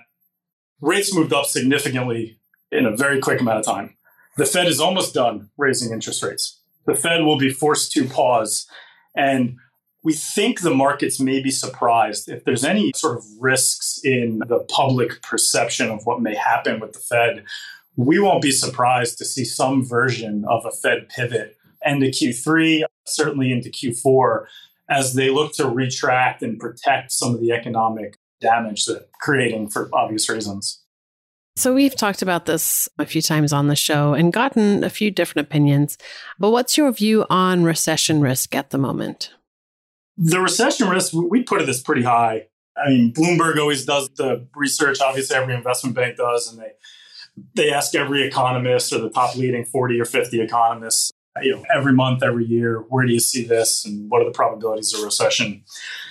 rates 0.82 1.14
moved 1.14 1.34
up 1.34 1.46
significantly 1.46 2.39
in 2.72 2.86
a 2.86 2.96
very 2.96 3.20
quick 3.20 3.42
amount 3.42 3.60
of 3.60 3.66
time. 3.66 3.96
The 4.38 4.46
Fed 4.46 4.68
is 4.68 4.80
almost 4.80 5.14
done 5.14 5.50
raising 5.58 5.92
interest 5.92 6.24
rates. 6.24 6.60
The 6.86 6.96
Fed 6.96 7.24
will 7.24 7.38
be 7.38 7.50
forced 7.50 7.92
to 7.94 8.06
pause. 8.06 8.68
And 9.16 9.58
we 10.04 10.14
think 10.14 10.62
the 10.62 10.74
markets 10.74 11.20
may 11.20 11.42
be 11.42 11.52
surprised 11.52 12.30
if 12.30 12.46
there's 12.46 12.64
any 12.64 12.92
sort 12.96 13.18
of 13.18 13.26
risks 13.40 14.00
in 14.04 14.40
the 14.48 14.60
public 14.70 15.22
perception 15.22 15.90
of 15.90 16.06
what 16.06 16.22
may 16.22 16.36
happen 16.36 16.80
with 16.80 16.94
the 16.94 17.00
Fed. 17.00 17.44
We 17.96 18.20
won't 18.20 18.42
be 18.42 18.52
surprised 18.52 19.18
to 19.18 19.26
see 19.26 19.44
some 19.44 19.86
version 19.86 20.46
of 20.48 20.66
a 20.66 20.72
Fed 20.72 21.10
pivot 21.10 21.58
end 21.84 22.04
of 22.04 22.12
Q3, 22.12 22.84
certainly 23.06 23.52
into 23.52 23.70
Q4, 23.70 24.46
as 24.90 25.14
they 25.14 25.30
look 25.30 25.54
to 25.54 25.68
retract 25.68 26.42
and 26.42 26.60
protect 26.60 27.12
some 27.12 27.34
of 27.34 27.42
the 27.42 27.52
economic 27.52 28.18
damage 28.40 28.86
that 28.86 29.10
creating 29.20 29.70
for 29.70 29.90
obvious 29.94 30.30
reasons. 30.30 30.79
So, 31.60 31.74
we've 31.74 31.94
talked 31.94 32.22
about 32.22 32.46
this 32.46 32.88
a 33.00 33.06
few 33.06 33.22
times 33.22 33.52
on 33.52 33.68
the 33.68 33.76
show 33.76 34.14
and 34.14 34.32
gotten 34.32 34.82
a 34.82 34.90
few 34.90 35.12
different 35.12 35.46
opinions. 35.46 35.98
But 36.40 36.52
what's 36.52 36.78
your 36.78 36.90
view 36.94 37.26
on 37.30 37.66
recession 37.66 38.22
risk 38.22 38.56
at 38.56 38.70
the 38.70 38.78
moment? 38.78 39.34
The 40.16 40.40
recession 40.40 40.88
risk, 40.88 41.12
we 41.12 41.44
put 41.44 41.62
it 41.62 41.68
as 41.68 41.82
pretty 41.82 42.04
high. 42.04 42.48
I 42.78 42.88
mean, 42.88 43.12
Bloomberg 43.12 43.58
always 43.58 43.84
does 43.84 44.10
the 44.16 44.48
research. 44.56 45.02
Obviously, 45.02 45.36
every 45.36 45.54
investment 45.54 45.98
bank 45.98 46.16
does, 46.16 46.50
and 46.50 46.62
they 46.62 46.72
they 47.56 47.74
ask 47.74 47.94
every 47.94 48.26
economist 48.26 48.94
or 48.94 49.00
the 49.00 49.10
top 49.10 49.36
leading 49.36 49.66
40 49.66 50.00
or 50.00 50.06
50 50.06 50.40
economists, 50.40 51.12
you 51.42 51.56
know, 51.56 51.66
every 51.74 51.94
month, 51.94 52.24
every 52.24 52.46
year, 52.46 52.80
where 52.90 53.06
do 53.06 53.14
you 53.14 53.20
see 53.20 53.46
this 53.46 53.86
and 53.86 54.10
what 54.10 54.22
are 54.22 54.26
the 54.26 54.32
probabilities 54.32 54.94
of 54.94 55.04
recession? 55.04 55.64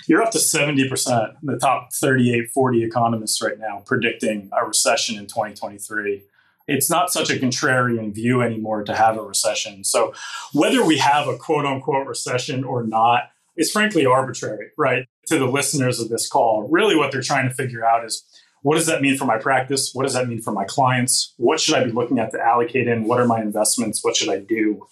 You're 0.07 0.23
up 0.23 0.31
to 0.33 0.39
70%, 0.39 1.37
the 1.43 1.59
top 1.59 1.93
38, 1.93 2.51
40 2.53 2.85
economists 2.85 3.43
right 3.43 3.59
now 3.59 3.83
predicting 3.87 4.51
a 4.59 4.67
recession 4.67 5.17
in 5.17 5.27
2023. 5.27 6.23
it's 6.67 6.91
not 6.91 7.11
such 7.11 7.31
a 7.31 7.35
contrarian 7.35 8.15
view 8.15 8.43
anymore 8.43 8.85
to 8.85 8.95
have 8.95 9.17
a 9.17 9.23
recession. 9.23 9.85
So 9.85 10.13
whether 10.53 10.85
we 10.85 10.99
have 10.99 11.27
a 11.27 11.37
quote 11.37 11.65
unquote 11.65 12.07
recession 12.07 12.63
or 12.63 12.85
not 12.85 13.31
is 13.57 13.73
frankly 13.73 14.07
arbitrary, 14.07 14.69
right? 14.77 15.07
To 15.29 15.39
the 15.39 15.47
listeners 15.47 15.99
of 15.99 16.09
this 16.11 16.29
call, 16.29 16.69
really 16.71 16.95
what 16.95 17.11
they're 17.11 17.23
trying 17.23 17.49
to 17.49 17.55
figure 17.55 17.85
out 17.85 18.05
is 18.05 18.25
what 18.63 18.77
does 18.77 18.87
that 18.87 19.03
mean 19.03 19.17
for 19.17 19.25
my 19.25 19.39
practice? 19.39 19.91
What 19.93 20.05
does 20.05 20.15
that 20.15 20.29
mean 20.29 20.43
for 20.43 20.53
my 20.53 20.65
clients? 20.65 21.35
What 21.37 21.61
should 21.61 21.75
I 21.75 21.85
be 21.85 21.93
looking 21.93 22.19
at 22.19 22.33
to 22.33 22.41
allocate 22.41 22.89
in? 22.89 23.05
What 23.05 23.21
are 23.21 23.27
my 23.27 23.41
investments? 23.41 24.03
What 24.03 24.17
should 24.17 24.29
I 24.29 24.39
do? 24.39 24.87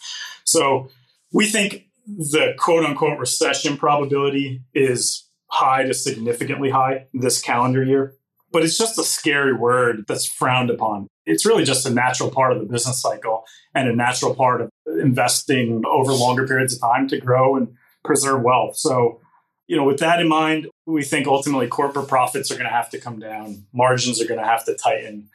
So 0.45 0.89
we 1.33 1.47
think 1.47 1.87
the 2.07 2.55
quote 2.59 2.85
unquote 2.85 3.19
recession 3.19 3.77
probability 3.77 4.63
is 4.75 5.27
high 5.49 5.85
to 5.85 5.95
significantly 5.95 6.71
high 6.71 7.07
this 7.13 7.41
calendar 7.41 7.83
year 7.83 8.17
but 8.53 8.65
it's 8.65 8.79
just 8.79 8.99
a 8.99 9.05
scary 9.05 9.53
word 9.53 10.07
that's 10.09 10.27
frowned 10.27 10.71
upon. 10.71 11.09
It's 11.25 11.45
really 11.45 11.65
just 11.65 11.87
a 11.87 11.91
natural 11.91 12.31
part 12.31 12.53
of 12.53 12.59
the 12.59 12.65
business 12.65 13.01
cycle 13.03 13.45
and 13.75 13.89
a 13.89 13.95
natural 13.95 14.35
part 14.35 14.63
of 14.63 14.71
investing 14.99 15.83
over 15.87 16.13
longer 16.13 16.47
periods 16.47 16.75
of 16.75 16.81
time 16.81 17.07
to 17.09 17.19
grow 17.19 17.57
and 17.57 17.69
preserve 18.05 18.43
wealth. 18.43 18.77
So, 18.77 19.21
you 19.67 19.77
know, 19.77 19.85
with 19.85 19.99
that 19.99 20.21
in 20.21 20.29
mind, 20.29 20.69
we 20.87 21.03
think 21.03 21.27
ultimately 21.27 21.67
corporate 21.67 22.09
profits 22.09 22.51
are 22.51 22.55
going 22.55 22.69
to 22.69 22.75
have 22.75 22.91
to 22.91 23.01
come 23.01 23.19
down, 23.19 23.67
margins 23.73 24.21
are 24.21 24.27
going 24.27 24.41
to 24.41 24.47
have 24.47 24.65
to 24.65 24.75
tighten, 24.75 25.29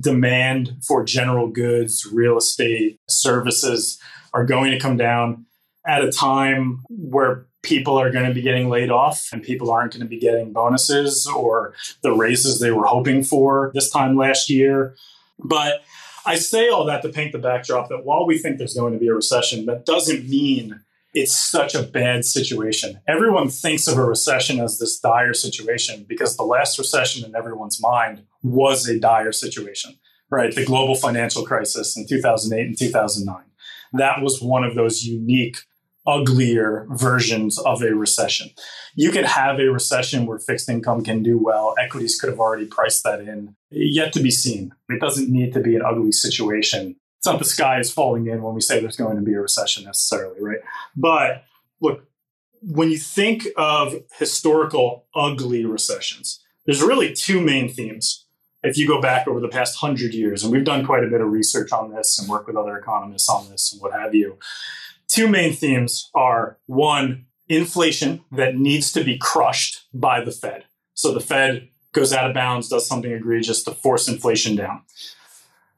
demand 0.00 0.76
for 0.86 1.04
general 1.04 1.48
goods, 1.48 2.06
real 2.10 2.38
estate, 2.38 2.98
services 3.08 3.98
are 4.32 4.44
going 4.44 4.72
to 4.72 4.78
come 4.78 4.96
down 4.96 5.46
at 5.86 6.04
a 6.04 6.10
time 6.10 6.82
where 6.88 7.46
people 7.62 7.98
are 7.98 8.10
going 8.10 8.26
to 8.26 8.34
be 8.34 8.42
getting 8.42 8.68
laid 8.68 8.90
off 8.90 9.28
and 9.32 9.42
people 9.42 9.70
aren't 9.70 9.92
going 9.92 10.02
to 10.02 10.08
be 10.08 10.18
getting 10.18 10.52
bonuses 10.52 11.26
or 11.26 11.74
the 12.02 12.12
raises 12.12 12.60
they 12.60 12.70
were 12.70 12.86
hoping 12.86 13.22
for 13.22 13.70
this 13.74 13.90
time 13.90 14.16
last 14.16 14.48
year. 14.48 14.94
But 15.38 15.82
I 16.26 16.36
say 16.36 16.68
all 16.68 16.86
that 16.86 17.02
to 17.02 17.08
paint 17.10 17.32
the 17.32 17.38
backdrop 17.38 17.88
that 17.90 18.04
while 18.04 18.26
we 18.26 18.38
think 18.38 18.58
there's 18.58 18.74
going 18.74 18.92
to 18.94 18.98
be 18.98 19.08
a 19.08 19.14
recession, 19.14 19.66
that 19.66 19.84
doesn't 19.84 20.28
mean 20.28 20.80
it's 21.14 21.34
such 21.34 21.74
a 21.74 21.82
bad 21.82 22.24
situation. 22.24 23.00
Everyone 23.06 23.48
thinks 23.48 23.86
of 23.86 23.96
a 23.96 24.04
recession 24.04 24.60
as 24.60 24.78
this 24.78 24.98
dire 24.98 25.32
situation 25.32 26.04
because 26.08 26.36
the 26.36 26.42
last 26.42 26.76
recession 26.76 27.24
in 27.24 27.36
everyone's 27.36 27.80
mind 27.80 28.24
was 28.42 28.88
a 28.88 28.98
dire 28.98 29.32
situation, 29.32 29.94
right? 30.28 30.54
The 30.54 30.64
global 30.64 30.96
financial 30.96 31.44
crisis 31.44 31.96
in 31.96 32.06
2008 32.06 32.66
and 32.66 32.78
2009. 32.78 33.44
That 33.92 34.22
was 34.22 34.42
one 34.42 34.64
of 34.64 34.74
those 34.74 35.04
unique 35.04 35.58
uglier 36.06 36.86
versions 36.90 37.58
of 37.60 37.82
a 37.82 37.94
recession. 37.94 38.50
You 38.94 39.10
could 39.10 39.24
have 39.24 39.58
a 39.58 39.70
recession 39.70 40.26
where 40.26 40.38
fixed 40.38 40.68
income 40.68 41.02
can 41.02 41.22
do 41.22 41.38
well. 41.38 41.74
Equities 41.80 42.20
could 42.20 42.28
have 42.28 42.40
already 42.40 42.66
priced 42.66 43.04
that 43.04 43.20
in. 43.20 43.56
Yet 43.70 44.12
to 44.14 44.20
be 44.20 44.30
seen. 44.30 44.72
It 44.88 45.00
doesn't 45.00 45.30
need 45.30 45.52
to 45.54 45.60
be 45.60 45.76
an 45.76 45.82
ugly 45.82 46.12
situation. 46.12 46.96
It's 47.24 47.32
not 47.32 47.38
the 47.38 47.46
sky 47.46 47.80
is 47.80 47.90
falling 47.90 48.26
in 48.26 48.42
when 48.42 48.54
we 48.54 48.60
say 48.60 48.80
there's 48.80 48.98
going 48.98 49.16
to 49.16 49.22
be 49.22 49.32
a 49.32 49.40
recession 49.40 49.84
necessarily, 49.84 50.42
right? 50.42 50.58
But 50.94 51.44
look, 51.80 52.06
when 52.60 52.90
you 52.90 52.98
think 52.98 53.46
of 53.56 53.94
historical 54.18 55.06
ugly 55.14 55.64
recessions, 55.64 56.44
there's 56.66 56.82
really 56.82 57.14
two 57.14 57.40
main 57.40 57.70
themes. 57.70 58.26
If 58.62 58.76
you 58.76 58.86
go 58.86 59.00
back 59.00 59.26
over 59.26 59.40
the 59.40 59.48
past 59.48 59.78
hundred 59.78 60.12
years, 60.12 60.44
and 60.44 60.52
we've 60.52 60.66
done 60.66 60.84
quite 60.84 61.02
a 61.02 61.08
bit 61.08 61.22
of 61.22 61.32
research 61.32 61.72
on 61.72 61.94
this 61.94 62.18
and 62.18 62.28
work 62.28 62.46
with 62.46 62.56
other 62.56 62.76
economists 62.76 63.30
on 63.30 63.48
this 63.48 63.72
and 63.72 63.80
what 63.80 63.94
have 63.94 64.14
you, 64.14 64.38
two 65.08 65.26
main 65.26 65.54
themes 65.54 66.10
are 66.14 66.58
one, 66.66 67.24
inflation 67.48 68.22
that 68.32 68.58
needs 68.58 68.92
to 68.92 69.02
be 69.02 69.16
crushed 69.16 69.86
by 69.94 70.22
the 70.22 70.30
Fed. 70.30 70.66
So 70.92 71.14
the 71.14 71.20
Fed 71.20 71.70
goes 71.92 72.12
out 72.12 72.28
of 72.28 72.34
bounds, 72.34 72.68
does 72.68 72.86
something 72.86 73.12
egregious 73.12 73.62
to 73.62 73.70
force 73.70 74.08
inflation 74.08 74.56
down. 74.56 74.82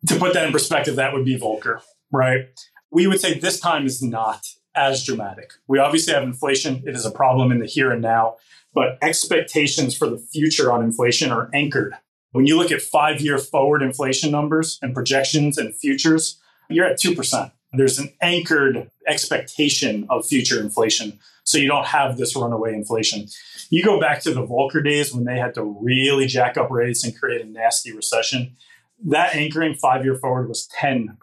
To 0.07 0.19
put 0.19 0.35
that 0.35 0.47
in 0.47 0.53
perspective, 0.53 0.97
that 0.97 1.13
would 1.13 1.25
be 1.25 1.39
Volcker, 1.39 1.81
right? 2.13 2.49
We 2.91 3.07
would 3.07 3.21
say 3.21 3.39
this 3.39 3.61
time 3.61 3.87
is 3.87 4.03
not 4.03 4.47
as 4.75 5.05
dramatic. 5.05 5.53
We 5.67 5.79
obviously 5.79 6.15
have 6.15 6.23
inflation, 6.23 6.83
it 6.87 6.95
is 6.95 7.07
a 7.07 7.11
problem 7.11 7.51
in 7.51 7.59
the 7.59 7.67
here 7.67 7.91
and 7.91 8.03
now, 8.03 8.37
but 8.75 8.99
expectations 9.03 9.97
for 9.97 10.09
the 10.09 10.19
future 10.19 10.71
on 10.71 10.83
inflation 10.83 11.31
are 11.31 11.51
anchored. 11.55 11.95
When 12.33 12.47
you 12.47 12.57
look 12.59 12.71
at 12.71 12.83
five 12.83 13.21
year 13.21 13.39
forward 13.39 13.83
inflation 13.83 14.31
numbers 14.31 14.79
and 14.83 14.95
projections 14.95 15.57
and 15.57 15.75
futures, 15.75 16.39
you're 16.69 16.87
at 16.87 16.99
2% 16.99 17.51
there's 17.73 17.99
an 17.99 18.13
anchored 18.21 18.91
expectation 19.07 20.07
of 20.09 20.27
future 20.27 20.61
inflation. 20.61 21.19
So 21.45 21.59
you 21.59 21.69
don't 21.69 21.87
have 21.87 22.17
this 22.17 22.35
runaway 22.35 22.75
inflation. 22.75 23.29
You 23.71 23.85
go 23.85 24.01
back 24.01 24.23
to 24.23 24.33
the 24.33 24.45
Volcker 24.45 24.83
days 24.83 25.15
when 25.15 25.25
they 25.25 25.39
had 25.39 25.55
to 25.55 25.63
really 25.63 26.27
jack 26.27 26.57
up 26.57 26.71
rates 26.71 27.05
and 27.05 27.17
create 27.17 27.41
a 27.41 27.45
nasty 27.45 27.93
recession. 27.93 28.57
That 29.05 29.35
anchoring 29.35 29.75
five 29.75 30.05
year 30.05 30.15
forward 30.15 30.49
was 30.49 30.69
10%, 30.81 31.17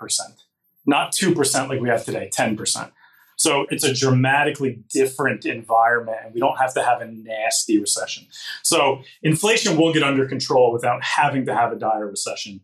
not 0.86 1.12
2% 1.12 1.70
like 1.70 1.82
we 1.82 1.90
have 1.90 2.06
today, 2.06 2.30
10%. 2.34 2.92
So 3.36 3.66
it's 3.70 3.84
a 3.84 3.94
dramatically 3.94 4.84
different 4.90 5.46
environment, 5.46 6.18
and 6.24 6.34
we 6.34 6.40
don't 6.40 6.58
have 6.58 6.74
to 6.76 6.84
have 6.84 7.02
a 7.02 7.08
nasty 7.08 7.80
recession. 7.80 8.28
So 8.62 9.02
inflation 9.22 9.76
will 9.76 9.92
get 9.92 10.04
under 10.04 10.28
control 10.28 10.72
without 10.72 11.04
having 11.04 11.46
to 11.48 11.56
have 11.56 11.72
a 11.72 11.76
dire 11.76 12.08
recession. 12.08 12.62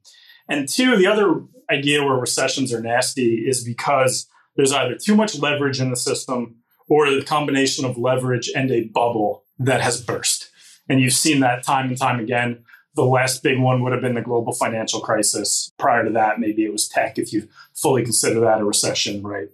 And 0.48 0.70
two, 0.70 0.96
the 0.96 1.08
other 1.08 1.44
idea 1.72 2.04
where 2.04 2.16
recessions 2.16 2.74
are 2.74 2.82
nasty 2.82 3.48
is 3.48 3.64
because 3.64 4.28
there's 4.56 4.72
either 4.72 4.96
too 4.96 5.16
much 5.16 5.38
leverage 5.38 5.80
in 5.80 5.90
the 5.90 5.96
system 5.96 6.56
or 6.88 7.10
the 7.10 7.24
combination 7.24 7.86
of 7.86 7.98
leverage 7.98 8.50
and 8.56 8.72
a 8.72 8.86
bubble 8.86 9.44
that 9.60 9.82
has 9.82 10.02
burst. 10.02 10.50
And 10.90 11.00
you've 11.00 11.14
seen 11.14 11.40
that 11.42 11.64
time 11.64 11.90
and 11.90 11.98
time 11.98 12.20
again. 12.20 12.64
The 13.00 13.06
last 13.06 13.44
big 13.44 13.58
one 13.58 13.82
would 13.82 13.94
have 13.94 14.02
been 14.02 14.16
the 14.16 14.22
global 14.22 14.52
financial 14.52 15.00
crisis. 15.00 15.72
Prior 15.78 16.04
to 16.04 16.10
that, 16.12 16.38
maybe 16.38 16.66
it 16.66 16.72
was 16.74 16.90
tech, 16.90 17.18
if 17.18 17.32
you 17.32 17.48
fully 17.74 18.04
consider 18.04 18.42
that 18.42 18.60
a 18.60 18.66
recession, 18.66 19.24
right? 19.24 19.48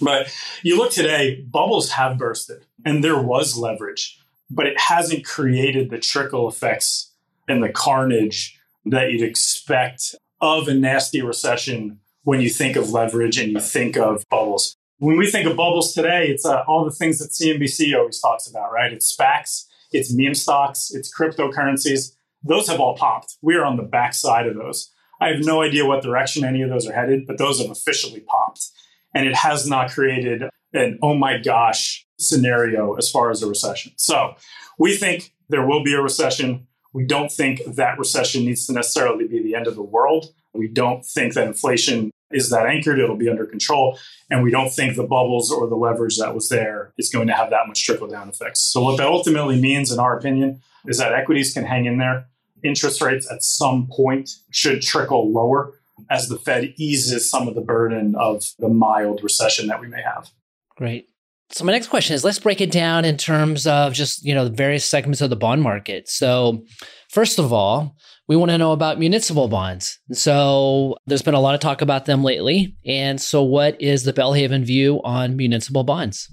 But 0.00 0.32
you 0.62 0.76
look 0.76 0.92
today, 0.92 1.40
bubbles 1.40 1.90
have 1.90 2.18
bursted 2.18 2.66
and 2.84 3.02
there 3.02 3.20
was 3.20 3.58
leverage, 3.58 4.20
but 4.48 4.66
it 4.66 4.78
hasn't 4.78 5.24
created 5.24 5.90
the 5.90 5.98
trickle 5.98 6.48
effects 6.48 7.10
and 7.48 7.64
the 7.64 7.68
carnage 7.68 8.60
that 8.86 9.10
you'd 9.10 9.28
expect 9.28 10.14
of 10.40 10.68
a 10.68 10.74
nasty 10.74 11.20
recession 11.20 11.98
when 12.22 12.40
you 12.40 12.48
think 12.48 12.76
of 12.76 12.92
leverage 12.92 13.38
and 13.38 13.50
you 13.50 13.58
think 13.58 13.96
of 13.96 14.24
bubbles. 14.30 14.76
When 14.98 15.16
we 15.16 15.28
think 15.28 15.48
of 15.48 15.56
bubbles 15.56 15.94
today, 15.94 16.28
it's 16.28 16.46
uh, 16.46 16.62
all 16.68 16.84
the 16.84 16.92
things 16.92 17.18
that 17.18 17.30
CNBC 17.30 17.98
always 17.98 18.20
talks 18.20 18.46
about, 18.46 18.70
right? 18.70 18.92
It's 18.92 19.12
SPACs, 19.12 19.66
it's 19.90 20.12
meme 20.12 20.34
stocks, 20.34 20.92
it's 20.94 21.12
cryptocurrencies. 21.12 22.12
Those 22.42 22.68
have 22.68 22.80
all 22.80 22.96
popped. 22.96 23.36
We 23.42 23.56
are 23.56 23.64
on 23.64 23.76
the 23.76 23.82
backside 23.82 24.46
of 24.46 24.56
those. 24.56 24.92
I 25.20 25.28
have 25.28 25.44
no 25.44 25.62
idea 25.62 25.84
what 25.84 26.02
direction 26.02 26.44
any 26.44 26.62
of 26.62 26.70
those 26.70 26.86
are 26.86 26.92
headed, 26.92 27.26
but 27.26 27.38
those 27.38 27.60
have 27.60 27.70
officially 27.70 28.20
popped. 28.20 28.66
And 29.14 29.26
it 29.26 29.34
has 29.34 29.68
not 29.68 29.90
created 29.90 30.44
an 30.72 30.98
oh 31.02 31.14
my 31.14 31.38
gosh 31.38 32.06
scenario 32.18 32.94
as 32.94 33.10
far 33.10 33.30
as 33.30 33.42
a 33.42 33.46
recession. 33.46 33.92
So 33.96 34.34
we 34.78 34.96
think 34.96 35.32
there 35.48 35.66
will 35.66 35.82
be 35.82 35.94
a 35.94 36.02
recession. 36.02 36.66
We 36.92 37.04
don't 37.04 37.32
think 37.32 37.62
that 37.66 37.98
recession 37.98 38.44
needs 38.44 38.66
to 38.66 38.72
necessarily 38.72 39.26
be 39.26 39.42
the 39.42 39.54
end 39.54 39.66
of 39.66 39.74
the 39.74 39.82
world. 39.82 40.26
We 40.54 40.68
don't 40.68 41.04
think 41.04 41.34
that 41.34 41.46
inflation 41.46 42.10
is 42.30 42.50
that 42.50 42.66
anchored, 42.66 42.98
it'll 42.98 43.16
be 43.16 43.28
under 43.28 43.46
control. 43.46 43.98
And 44.30 44.42
we 44.42 44.50
don't 44.50 44.70
think 44.72 44.96
the 44.96 45.04
bubbles 45.04 45.50
or 45.50 45.66
the 45.66 45.76
leverage 45.76 46.18
that 46.18 46.34
was 46.34 46.48
there 46.48 46.92
is 46.98 47.10
going 47.10 47.26
to 47.28 47.32
have 47.32 47.50
that 47.50 47.66
much 47.66 47.84
trickle 47.84 48.08
down 48.08 48.28
effects. 48.28 48.60
So, 48.60 48.82
what 48.82 48.98
that 48.98 49.06
ultimately 49.06 49.60
means, 49.60 49.90
in 49.90 49.98
our 49.98 50.18
opinion, 50.18 50.60
is 50.86 50.98
that 50.98 51.12
equities 51.12 51.52
can 51.52 51.64
hang 51.64 51.86
in 51.86 51.98
there. 51.98 52.26
Interest 52.62 53.00
rates 53.00 53.30
at 53.30 53.42
some 53.42 53.86
point 53.86 54.30
should 54.50 54.82
trickle 54.82 55.30
lower 55.32 55.74
as 56.10 56.28
the 56.28 56.38
Fed 56.38 56.74
eases 56.76 57.30
some 57.30 57.48
of 57.48 57.54
the 57.54 57.60
burden 57.60 58.14
of 58.16 58.44
the 58.58 58.68
mild 58.68 59.22
recession 59.22 59.66
that 59.68 59.80
we 59.80 59.88
may 59.88 60.02
have. 60.02 60.30
Great. 60.76 61.08
So 61.50 61.64
my 61.64 61.72
next 61.72 61.88
question 61.88 62.14
is 62.14 62.24
let's 62.24 62.38
break 62.38 62.60
it 62.60 62.70
down 62.70 63.04
in 63.04 63.16
terms 63.16 63.66
of 63.66 63.92
just, 63.94 64.24
you 64.24 64.34
know, 64.34 64.44
the 64.44 64.54
various 64.54 64.84
segments 64.84 65.20
of 65.20 65.30
the 65.30 65.36
bond 65.36 65.62
market. 65.62 66.08
So 66.08 66.64
first 67.10 67.38
of 67.38 67.52
all, 67.52 67.96
we 68.28 68.36
want 68.36 68.50
to 68.50 68.58
know 68.58 68.72
about 68.72 68.98
municipal 68.98 69.48
bonds. 69.48 69.98
So 70.12 70.98
there's 71.06 71.22
been 71.22 71.34
a 71.34 71.40
lot 71.40 71.54
of 71.54 71.60
talk 71.60 71.80
about 71.80 72.04
them 72.04 72.22
lately. 72.22 72.76
And 72.84 73.18
so 73.18 73.42
what 73.42 73.80
is 73.80 74.04
the 74.04 74.12
Belle 74.12 74.34
Haven 74.34 74.64
view 74.64 75.00
on 75.02 75.36
municipal 75.36 75.84
bonds? 75.84 76.28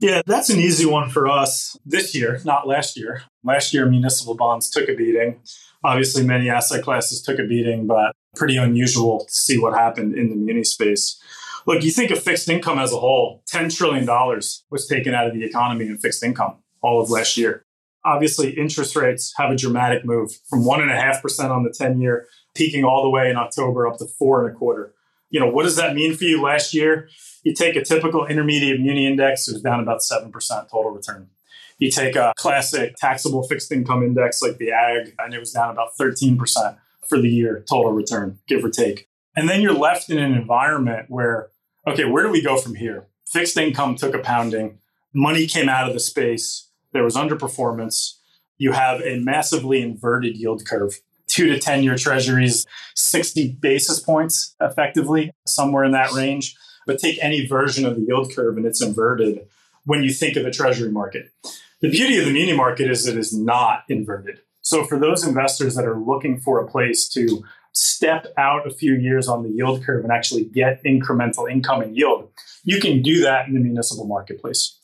Yeah, 0.00 0.22
that's 0.26 0.48
an 0.48 0.58
easy 0.58 0.86
one 0.86 1.10
for 1.10 1.28
us 1.28 1.78
this 1.84 2.14
year, 2.14 2.40
not 2.44 2.66
last 2.66 2.96
year. 2.96 3.22
Last 3.44 3.74
year, 3.74 3.84
municipal 3.84 4.34
bonds 4.34 4.70
took 4.70 4.88
a 4.88 4.94
beating. 4.94 5.40
Obviously, 5.84 6.24
many 6.24 6.48
asset 6.48 6.82
classes 6.82 7.20
took 7.22 7.38
a 7.38 7.44
beating, 7.44 7.86
but 7.86 8.12
pretty 8.34 8.56
unusual 8.56 9.26
to 9.26 9.32
see 9.32 9.58
what 9.58 9.74
happened 9.74 10.14
in 10.16 10.30
the 10.30 10.36
muni 10.36 10.64
space. 10.64 11.20
Look, 11.66 11.82
you 11.82 11.90
think 11.90 12.10
of 12.10 12.22
fixed 12.22 12.48
income 12.48 12.78
as 12.78 12.92
a 12.92 12.98
whole, 12.98 13.42
$10 13.52 13.74
trillion 13.76 14.06
was 14.70 14.86
taken 14.88 15.14
out 15.14 15.26
of 15.26 15.34
the 15.34 15.44
economy 15.44 15.86
in 15.86 15.98
fixed 15.98 16.22
income 16.22 16.56
all 16.82 17.00
of 17.00 17.10
last 17.10 17.36
year. 17.36 17.64
Obviously, 18.04 18.50
interest 18.52 18.96
rates 18.96 19.34
have 19.36 19.50
a 19.50 19.56
dramatic 19.56 20.04
move 20.04 20.32
from 20.48 20.64
1.5% 20.64 21.50
on 21.50 21.64
the 21.64 21.74
10 21.76 22.00
year, 22.00 22.26
peaking 22.54 22.84
all 22.84 23.02
the 23.02 23.10
way 23.10 23.30
in 23.30 23.36
October 23.36 23.86
up 23.86 23.98
to 23.98 24.06
four 24.06 24.44
and 24.44 24.54
a 24.54 24.58
quarter. 24.58 24.94
You 25.28 25.38
know, 25.38 25.48
what 25.48 25.64
does 25.64 25.76
that 25.76 25.94
mean 25.94 26.16
for 26.16 26.24
you 26.24 26.40
last 26.40 26.72
year? 26.72 27.08
You 27.44 27.54
take 27.54 27.76
a 27.76 27.84
typical 27.84 28.26
intermediate 28.26 28.80
muni 28.80 29.06
index, 29.06 29.46
it 29.48 29.52
was 29.52 29.62
down 29.62 29.80
about 29.80 30.00
7% 30.00 30.32
total 30.70 30.90
return. 30.90 31.28
You 31.78 31.90
take 31.90 32.16
a 32.16 32.32
classic 32.36 32.96
taxable 32.96 33.42
fixed 33.42 33.70
income 33.70 34.02
index 34.02 34.42
like 34.42 34.58
the 34.58 34.72
Agg, 34.72 35.14
and 35.18 35.32
it 35.32 35.38
was 35.38 35.52
down 35.52 35.70
about 35.70 35.90
13% 35.98 36.38
for 37.06 37.20
the 37.20 37.28
year, 37.28 37.64
total 37.68 37.92
return, 37.92 38.38
give 38.46 38.64
or 38.64 38.70
take. 38.70 39.09
And 39.36 39.48
then 39.48 39.60
you're 39.60 39.74
left 39.74 40.10
in 40.10 40.18
an 40.18 40.34
environment 40.34 41.06
where, 41.08 41.50
okay, 41.86 42.04
where 42.04 42.22
do 42.22 42.30
we 42.30 42.42
go 42.42 42.56
from 42.56 42.74
here? 42.74 43.06
Fixed 43.26 43.56
income 43.56 43.94
took 43.94 44.14
a 44.14 44.18
pounding, 44.18 44.78
money 45.14 45.46
came 45.46 45.68
out 45.68 45.86
of 45.86 45.94
the 45.94 46.00
space, 46.00 46.68
there 46.92 47.04
was 47.04 47.16
underperformance. 47.16 48.16
You 48.58 48.72
have 48.72 49.00
a 49.02 49.20
massively 49.20 49.80
inverted 49.80 50.36
yield 50.36 50.66
curve 50.66 51.00
two 51.30 51.48
to 51.48 51.58
10 51.58 51.82
year 51.82 51.96
treasuries, 51.96 52.66
60 52.96 53.56
basis 53.60 54.00
points 54.00 54.56
effectively, 54.60 55.30
somewhere 55.46 55.84
in 55.84 55.92
that 55.92 56.12
range. 56.12 56.56
But 56.86 56.98
take 56.98 57.22
any 57.22 57.46
version 57.46 57.86
of 57.86 57.94
the 57.94 58.02
yield 58.02 58.34
curve 58.34 58.56
and 58.56 58.66
it's 58.66 58.82
inverted 58.82 59.46
when 59.84 60.02
you 60.02 60.12
think 60.12 60.36
of 60.36 60.44
the 60.44 60.50
treasury 60.50 60.90
market. 60.90 61.30
The 61.80 61.90
beauty 61.90 62.18
of 62.18 62.26
the 62.26 62.32
muni 62.32 62.52
market 62.52 62.90
is 62.90 63.06
it 63.06 63.16
is 63.16 63.32
not 63.32 63.84
inverted. 63.88 64.40
So 64.60 64.84
for 64.84 64.98
those 64.98 65.26
investors 65.26 65.74
that 65.76 65.86
are 65.86 65.98
looking 65.98 66.38
for 66.38 66.60
a 66.60 66.68
place 66.68 67.08
to 67.10 67.44
step 67.80 68.26
out 68.36 68.66
a 68.66 68.70
few 68.70 68.94
years 68.94 69.26
on 69.26 69.42
the 69.42 69.48
yield 69.48 69.82
curve 69.82 70.04
and 70.04 70.12
actually 70.12 70.44
get 70.44 70.84
incremental 70.84 71.50
income 71.50 71.80
and 71.80 71.96
yield, 71.96 72.30
you 72.62 72.78
can 72.78 73.00
do 73.00 73.22
that 73.22 73.48
in 73.48 73.54
the 73.54 73.60
municipal 73.60 74.04
marketplace. 74.04 74.78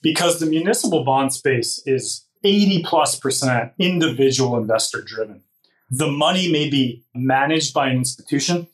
Because 0.00 0.40
the 0.40 0.46
municipal 0.46 1.04
bond 1.04 1.34
space 1.34 1.82
is 1.84 2.24
80 2.44 2.84
plus 2.84 3.18
percent 3.18 3.72
individual 3.78 4.56
investor 4.56 5.02
driven. 5.02 5.42
The 5.90 6.10
money 6.10 6.50
may 6.50 6.70
be 6.70 7.04
managed 7.14 7.74
by 7.74 7.88
an 7.88 7.98
institution 7.98 8.68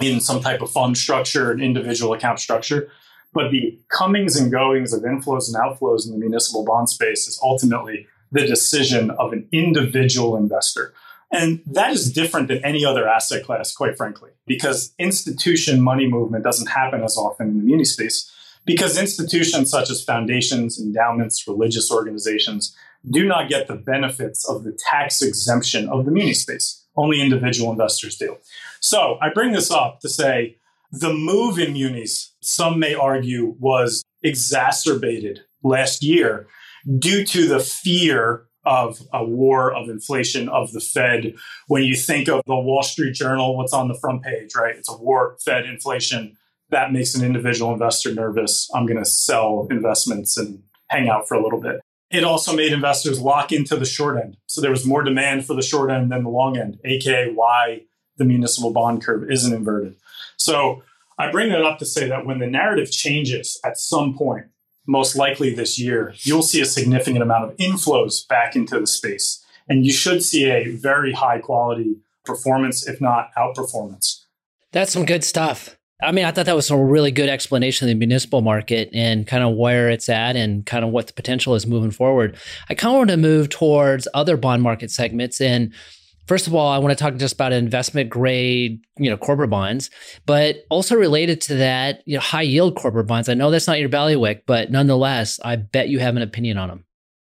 in 0.00 0.20
some 0.20 0.40
type 0.40 0.60
of 0.60 0.70
fund 0.70 0.98
structure, 0.98 1.52
an 1.52 1.60
individual 1.60 2.14
account 2.14 2.40
structure, 2.40 2.90
but 3.32 3.50
the 3.52 3.78
comings 3.90 4.36
and 4.36 4.50
goings 4.50 4.92
of 4.92 5.02
inflows 5.02 5.46
and 5.46 5.56
outflows 5.56 6.06
in 6.06 6.12
the 6.12 6.18
municipal 6.18 6.64
bond 6.64 6.88
space 6.88 7.28
is 7.28 7.38
ultimately 7.42 8.06
the 8.32 8.46
decision 8.46 9.10
of 9.10 9.32
an 9.32 9.46
individual 9.52 10.36
investor. 10.36 10.94
And 11.34 11.62
that 11.66 11.92
is 11.92 12.12
different 12.12 12.46
than 12.46 12.64
any 12.64 12.84
other 12.84 13.08
asset 13.08 13.42
class, 13.42 13.74
quite 13.74 13.96
frankly, 13.96 14.30
because 14.46 14.94
institution 15.00 15.80
money 15.80 16.06
movement 16.06 16.44
doesn't 16.44 16.68
happen 16.68 17.02
as 17.02 17.16
often 17.16 17.48
in 17.48 17.58
the 17.58 17.64
muni 17.64 17.84
space. 17.84 18.30
Because 18.64 18.96
institutions 18.96 19.68
such 19.68 19.90
as 19.90 20.04
foundations, 20.04 20.78
endowments, 20.80 21.46
religious 21.48 21.90
organizations 21.90 22.74
do 23.10 23.26
not 23.26 23.50
get 23.50 23.66
the 23.66 23.74
benefits 23.74 24.48
of 24.48 24.62
the 24.62 24.78
tax 24.90 25.22
exemption 25.22 25.88
of 25.88 26.04
the 26.04 26.12
muni 26.12 26.34
space. 26.34 26.86
Only 26.96 27.20
individual 27.20 27.72
investors 27.72 28.16
do. 28.16 28.36
So 28.80 29.18
I 29.20 29.30
bring 29.30 29.52
this 29.52 29.72
up 29.72 30.00
to 30.00 30.08
say 30.08 30.58
the 30.92 31.12
move 31.12 31.58
in 31.58 31.72
munis, 31.72 32.32
some 32.42 32.78
may 32.78 32.94
argue, 32.94 33.56
was 33.58 34.04
exacerbated 34.22 35.40
last 35.64 36.04
year 36.04 36.46
due 36.98 37.24
to 37.26 37.48
the 37.48 37.58
fear 37.58 38.46
of 38.64 39.00
a 39.12 39.24
war 39.24 39.74
of 39.74 39.88
inflation 39.88 40.48
of 40.48 40.72
the 40.72 40.80
Fed. 40.80 41.34
When 41.68 41.84
you 41.84 41.96
think 41.96 42.28
of 42.28 42.42
the 42.46 42.56
Wall 42.56 42.82
Street 42.82 43.14
Journal, 43.14 43.56
what's 43.56 43.72
on 43.72 43.88
the 43.88 43.98
front 43.98 44.22
page, 44.22 44.54
right? 44.54 44.76
It's 44.76 44.90
a 44.90 44.96
war, 44.96 45.36
Fed, 45.44 45.66
inflation. 45.66 46.36
That 46.70 46.92
makes 46.92 47.14
an 47.14 47.24
individual 47.24 47.72
investor 47.72 48.14
nervous. 48.14 48.70
I'm 48.74 48.86
going 48.86 48.98
to 48.98 49.08
sell 49.08 49.66
investments 49.70 50.36
and 50.36 50.62
hang 50.88 51.08
out 51.08 51.28
for 51.28 51.34
a 51.34 51.42
little 51.42 51.60
bit. 51.60 51.80
It 52.10 52.24
also 52.24 52.54
made 52.54 52.72
investors 52.72 53.20
lock 53.20 53.52
into 53.52 53.76
the 53.76 53.84
short 53.84 54.22
end. 54.22 54.36
So 54.46 54.60
there 54.60 54.70
was 54.70 54.86
more 54.86 55.02
demand 55.02 55.46
for 55.46 55.54
the 55.54 55.62
short 55.62 55.90
end 55.90 56.12
than 56.12 56.22
the 56.22 56.30
long 56.30 56.56
end, 56.56 56.78
aka 56.84 57.32
why 57.32 57.82
the 58.16 58.24
municipal 58.24 58.72
bond 58.72 59.04
curve 59.04 59.30
isn't 59.30 59.52
inverted. 59.52 59.96
So 60.36 60.82
I 61.18 61.30
bring 61.30 61.50
that 61.50 61.62
up 61.62 61.78
to 61.78 61.86
say 61.86 62.08
that 62.08 62.26
when 62.26 62.38
the 62.38 62.46
narrative 62.46 62.90
changes 62.90 63.58
at 63.64 63.78
some 63.78 64.16
point, 64.16 64.46
most 64.86 65.16
likely 65.16 65.54
this 65.54 65.78
year, 65.78 66.14
you'll 66.18 66.42
see 66.42 66.60
a 66.60 66.66
significant 66.66 67.22
amount 67.22 67.44
of 67.44 67.56
inflows 67.56 68.26
back 68.28 68.54
into 68.54 68.78
the 68.78 68.86
space. 68.86 69.44
And 69.68 69.86
you 69.86 69.92
should 69.92 70.22
see 70.22 70.50
a 70.50 70.68
very 70.76 71.12
high 71.12 71.38
quality 71.38 71.96
performance, 72.24 72.86
if 72.86 73.00
not 73.00 73.30
outperformance. 73.36 74.24
That's 74.72 74.92
some 74.92 75.06
good 75.06 75.24
stuff. 75.24 75.76
I 76.02 76.12
mean, 76.12 76.24
I 76.24 76.32
thought 76.32 76.46
that 76.46 76.56
was 76.56 76.70
a 76.70 76.76
really 76.76 77.12
good 77.12 77.28
explanation 77.28 77.86
of 77.86 77.90
the 77.90 77.94
municipal 77.94 78.42
market 78.42 78.90
and 78.92 79.26
kind 79.26 79.42
of 79.42 79.54
where 79.54 79.88
it's 79.88 80.08
at 80.08 80.36
and 80.36 80.66
kind 80.66 80.84
of 80.84 80.90
what 80.90 81.06
the 81.06 81.12
potential 81.12 81.54
is 81.54 81.66
moving 81.66 81.92
forward. 81.92 82.36
I 82.68 82.74
kind 82.74 82.94
of 82.94 82.98
want 82.98 83.10
to 83.10 83.16
move 83.16 83.48
towards 83.48 84.08
other 84.12 84.36
bond 84.36 84.62
market 84.62 84.90
segments. 84.90 85.40
And 85.40 85.72
first 86.26 86.46
of 86.46 86.54
all, 86.54 86.68
I 86.68 86.78
want 86.78 86.96
to 86.96 87.02
talk 87.02 87.16
just 87.16 87.34
about 87.34 87.52
investment 87.52 88.10
grade, 88.10 88.80
you 88.98 89.10
know, 89.10 89.16
corporate 89.16 89.50
bonds, 89.50 89.90
but 90.26 90.64
also 90.70 90.96
related 90.96 91.40
to 91.42 91.54
that, 91.56 92.02
you 92.06 92.14
know, 92.14 92.20
high 92.20 92.42
yield 92.42 92.76
corporate 92.76 93.06
bonds. 93.06 93.28
I 93.28 93.34
know 93.34 93.50
that's 93.50 93.66
not 93.66 93.80
your 93.80 93.88
bailiwick, 93.88 94.46
but 94.46 94.70
nonetheless, 94.70 95.40
I 95.44 95.56
bet 95.56 95.88
you 95.88 95.98
have 95.98 96.16
an 96.16 96.22
opinion 96.22 96.58
on 96.58 96.68
them. 96.68 96.84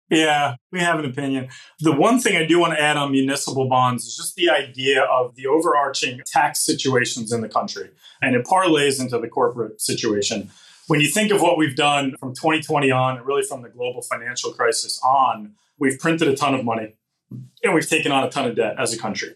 Yeah, 0.10 0.56
we 0.72 0.80
have 0.80 0.98
an 0.98 1.06
opinion. 1.06 1.50
The 1.82 1.92
one 1.92 2.20
thing 2.20 2.36
I 2.36 2.46
do 2.46 2.60
want 2.60 2.74
to 2.74 2.82
add 2.82 2.98
on 2.98 3.12
municipal 3.12 3.70
bonds 3.70 4.06
is 4.06 4.18
just 4.18 4.36
the 4.36 4.50
idea 4.50 5.04
of 5.04 5.36
the 5.36 5.46
overarching 5.46 6.22
tax 6.26 6.66
situations 6.66 7.32
in 7.32 7.42
the 7.42 7.50
country. 7.50 7.92
And 8.22 8.36
it 8.36 8.44
parlays 8.46 9.00
into 9.00 9.20
the 9.20 9.28
corporate 9.28 9.80
situation. 9.80 10.50
When 10.88 11.00
you 11.00 11.08
think 11.08 11.32
of 11.32 11.42
what 11.42 11.60
we've 11.60 11.76
done 11.76 12.16
from 12.20 12.34
2020 12.34 12.90
on, 12.90 13.18
and 13.18 13.26
really 13.26 13.44
from 13.44 13.62
the 13.62 13.70
global 13.70 14.02
financial 14.02 14.52
crisis 14.52 15.00
on, 15.04 15.54
we've 15.78 16.00
printed 16.00 16.28
a 16.28 16.36
ton 16.36 16.56
of 16.56 16.66
money 16.66 16.96
and 17.64 17.74
we've 17.74 17.88
taken 17.88 18.12
on 18.12 18.24
a 18.24 18.30
ton 18.30 18.48
of 18.48 18.56
debt 18.56 18.76
as 18.78 18.94
a 18.94 18.98
country. 18.98 19.36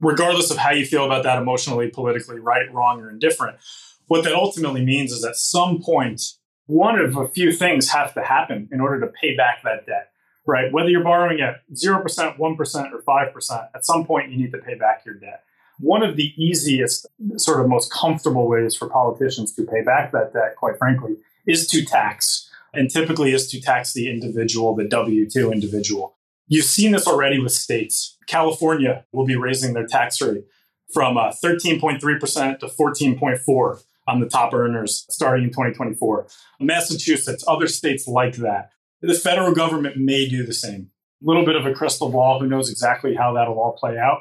Regardless 0.00 0.50
of 0.50 0.58
how 0.58 0.70
you 0.70 0.84
feel 0.84 1.04
about 1.04 1.22
that 1.22 1.38
emotionally, 1.38 1.88
politically, 1.88 2.38
right, 2.38 2.72
wrong, 2.72 3.00
or 3.00 3.10
indifferent, 3.10 3.58
what 4.06 4.24
that 4.24 4.34
ultimately 4.34 4.84
means 4.84 5.12
is 5.12 5.24
at 5.24 5.36
some 5.36 5.80
point, 5.80 6.20
one 6.66 6.98
of 6.98 7.16
a 7.16 7.28
few 7.28 7.52
things 7.52 7.90
have 7.90 8.12
to 8.14 8.22
happen 8.22 8.68
in 8.72 8.80
order 8.80 9.00
to 9.00 9.06
pay 9.06 9.36
back 9.36 9.62
that 9.62 9.86
debt 9.86 10.10
right? 10.46 10.72
Whether 10.72 10.90
you're 10.90 11.04
borrowing 11.04 11.40
at 11.40 11.62
0%, 11.72 12.02
1%, 12.04 12.38
or 12.38 13.02
5%, 13.02 13.68
at 13.74 13.84
some 13.84 14.04
point 14.04 14.30
you 14.30 14.36
need 14.36 14.52
to 14.52 14.58
pay 14.58 14.74
back 14.74 15.04
your 15.04 15.14
debt. 15.14 15.44
One 15.78 16.02
of 16.02 16.16
the 16.16 16.32
easiest, 16.36 17.06
sort 17.36 17.60
of 17.60 17.68
most 17.68 17.92
comfortable 17.92 18.48
ways 18.48 18.76
for 18.76 18.88
politicians 18.88 19.52
to 19.54 19.64
pay 19.64 19.82
back 19.82 20.12
that 20.12 20.32
debt, 20.32 20.56
quite 20.56 20.78
frankly, 20.78 21.16
is 21.46 21.66
to 21.68 21.84
tax. 21.84 22.48
And 22.72 22.90
typically 22.90 23.32
is 23.32 23.48
to 23.48 23.60
tax 23.60 23.92
the 23.92 24.10
individual, 24.10 24.74
the 24.74 24.84
W 24.84 25.28
2 25.28 25.52
individual. 25.52 26.16
You've 26.46 26.64
seen 26.66 26.92
this 26.92 27.06
already 27.06 27.38
with 27.38 27.52
states. 27.52 28.18
California 28.26 29.04
will 29.12 29.26
be 29.26 29.36
raising 29.36 29.72
their 29.72 29.86
tax 29.86 30.20
rate 30.20 30.44
from 30.92 31.16
uh, 31.16 31.32
13.3% 31.42 32.58
to 32.60 32.66
14.4 32.66 33.82
on 34.06 34.20
the 34.20 34.28
top 34.28 34.52
earners 34.52 35.06
starting 35.08 35.44
in 35.44 35.50
2024. 35.50 36.26
Massachusetts, 36.60 37.44
other 37.48 37.66
states 37.66 38.06
like 38.06 38.36
that. 38.36 38.70
The 39.00 39.14
federal 39.14 39.54
government 39.54 39.96
may 39.96 40.28
do 40.28 40.44
the 40.44 40.52
same. 40.52 40.90
A 41.22 41.26
little 41.26 41.44
bit 41.44 41.56
of 41.56 41.66
a 41.66 41.74
crystal 41.74 42.10
ball. 42.10 42.40
Who 42.40 42.46
knows 42.46 42.70
exactly 42.70 43.14
how 43.14 43.32
that'll 43.32 43.58
all 43.58 43.76
play 43.78 43.98
out? 43.98 44.20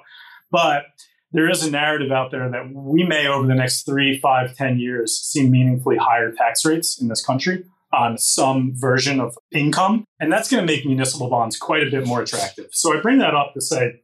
But 0.52 0.86
there 1.34 1.50
is 1.50 1.64
a 1.64 1.72
narrative 1.72 2.12
out 2.12 2.32
there 2.32 2.50
that 2.50 2.72
we 2.74 3.04
may, 3.04 3.28
over 3.28 3.48
the 3.48 3.56
next 3.56 3.84
three, 3.84 4.20
five, 4.20 4.56
ten 4.56 4.80
years, 4.80 5.20
see 5.20 5.50
meaningfully 5.50 5.98
higher 5.98 6.32
tax 6.32 6.64
rates 6.64 7.02
in 7.02 7.08
this 7.08 7.26
country 7.26 7.66
on 7.94 8.18
some 8.18 8.74
version 8.76 9.20
of 9.20 9.38
income. 9.52 10.06
And 10.20 10.32
that's 10.32 10.50
going 10.50 10.66
to 10.66 10.72
make 10.72 10.86
municipal 10.86 11.30
bonds 11.30 11.58
quite 11.58 11.88
a 11.88 11.92
bit 11.92 12.06
more 12.06 12.22
attractive. 12.22 12.68
So 12.72 12.98
I 12.98 13.02
bring 13.02 13.20
that 13.20 13.36
up 13.36 13.54
to 13.54 13.62
say 13.62 14.02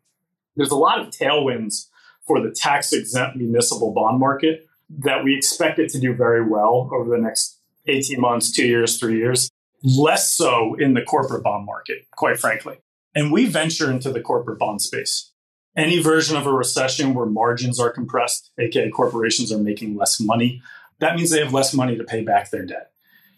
there's 0.55 0.71
a 0.71 0.75
lot 0.75 0.99
of 0.99 1.07
tailwinds 1.07 1.87
for 2.25 2.41
the 2.41 2.51
tax 2.51 2.93
exempt 2.93 3.37
municipal 3.37 3.93
bond 3.93 4.19
market 4.19 4.67
that 4.99 5.23
we 5.23 5.35
expect 5.35 5.79
it 5.79 5.89
to 5.89 5.99
do 5.99 6.13
very 6.13 6.47
well 6.47 6.89
over 6.93 7.09
the 7.09 7.21
next 7.21 7.57
18 7.87 8.21
months, 8.21 8.51
two 8.51 8.65
years, 8.65 8.99
three 8.99 9.17
years 9.17 9.49
less 9.83 10.33
so 10.33 10.75
in 10.75 10.93
the 10.93 11.01
corporate 11.01 11.43
bond 11.43 11.65
market, 11.65 12.05
quite 12.11 12.39
frankly. 12.39 12.77
And 13.15 13.31
we 13.31 13.45
venture 13.45 13.91
into 13.91 14.11
the 14.11 14.21
corporate 14.21 14.59
bond 14.59 14.81
space. 14.81 15.31
Any 15.75 16.01
version 16.01 16.35
of 16.35 16.45
a 16.45 16.53
recession 16.53 17.13
where 17.13 17.25
margins 17.25 17.79
are 17.79 17.91
compressed, 17.91 18.51
aka 18.57 18.89
corporations 18.89 19.51
are 19.51 19.57
making 19.57 19.95
less 19.95 20.19
money, 20.19 20.61
that 20.99 21.15
means 21.15 21.29
they 21.29 21.39
have 21.39 21.53
less 21.53 21.73
money 21.73 21.97
to 21.97 22.03
pay 22.03 22.23
back 22.23 22.51
their 22.51 22.65
debt. 22.65 22.91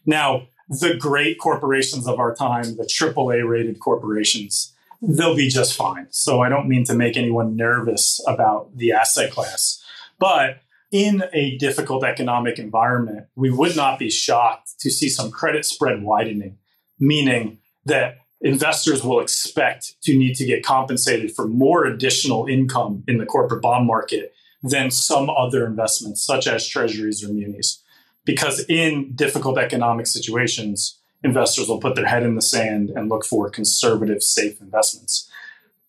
Now, 0.06 0.48
the 0.70 0.96
great 0.96 1.38
corporations 1.38 2.08
of 2.08 2.20
our 2.20 2.34
time, 2.34 2.78
the 2.78 2.84
AAA 2.84 3.48
rated 3.48 3.80
corporations, 3.80 4.74
they'll 5.02 5.36
be 5.36 5.50
just 5.50 5.76
fine. 5.76 6.08
So 6.12 6.42
I 6.42 6.50
don't 6.50 6.68
mean 6.68 6.86
to 6.86 6.94
make 6.94 7.18
anyone 7.18 7.56
nervous 7.56 8.24
about 8.28 8.78
the 8.78 8.94
asset 8.94 9.32
class. 9.32 9.84
But 10.20 10.62
in 10.92 11.24
a 11.34 11.58
difficult 11.58 12.04
economic 12.04 12.60
environment, 12.60 13.28
we 13.36 13.50
would 13.50 13.76
not 13.76 14.00
be 14.00 14.10
shocked 14.10 14.80
to 14.80 14.90
see 14.90 15.10
some 15.10 15.32
credit 15.32 15.66
spread 15.66 16.04
widening, 16.04 16.58
meaning 17.00 17.60
that 17.86 18.18
investors 18.42 19.04
will 19.04 19.20
expect 19.20 20.02
to 20.04 20.18
need 20.18 20.36
to 20.36 20.46
get 20.46 20.64
compensated 20.64 21.34
for 21.34 21.48
more 21.48 21.86
additional 21.86 22.46
income 22.46 23.04
in 23.08 23.18
the 23.18 23.26
corporate 23.26 23.62
bond 23.62 23.88
market 23.88 24.34
than 24.64 24.92
some 24.92 25.30
other 25.30 25.66
investments, 25.66 26.24
such 26.24 26.48
as 26.48 26.68
treasuries 26.68 27.24
or 27.24 27.34
munis. 27.34 27.82
Because 28.26 28.66
in 28.70 29.14
difficult 29.16 29.58
economic 29.58 30.08
situations, 30.08 31.00
investors 31.24 31.68
will 31.68 31.80
put 31.80 31.96
their 31.96 32.06
head 32.06 32.24
in 32.24 32.36
the 32.36 32.42
sand 32.42 32.92
and 32.92 33.10
look 33.10 33.26
for 33.26 33.50
conservative, 33.50 34.22
safe 34.22 34.62
investments 34.62 35.30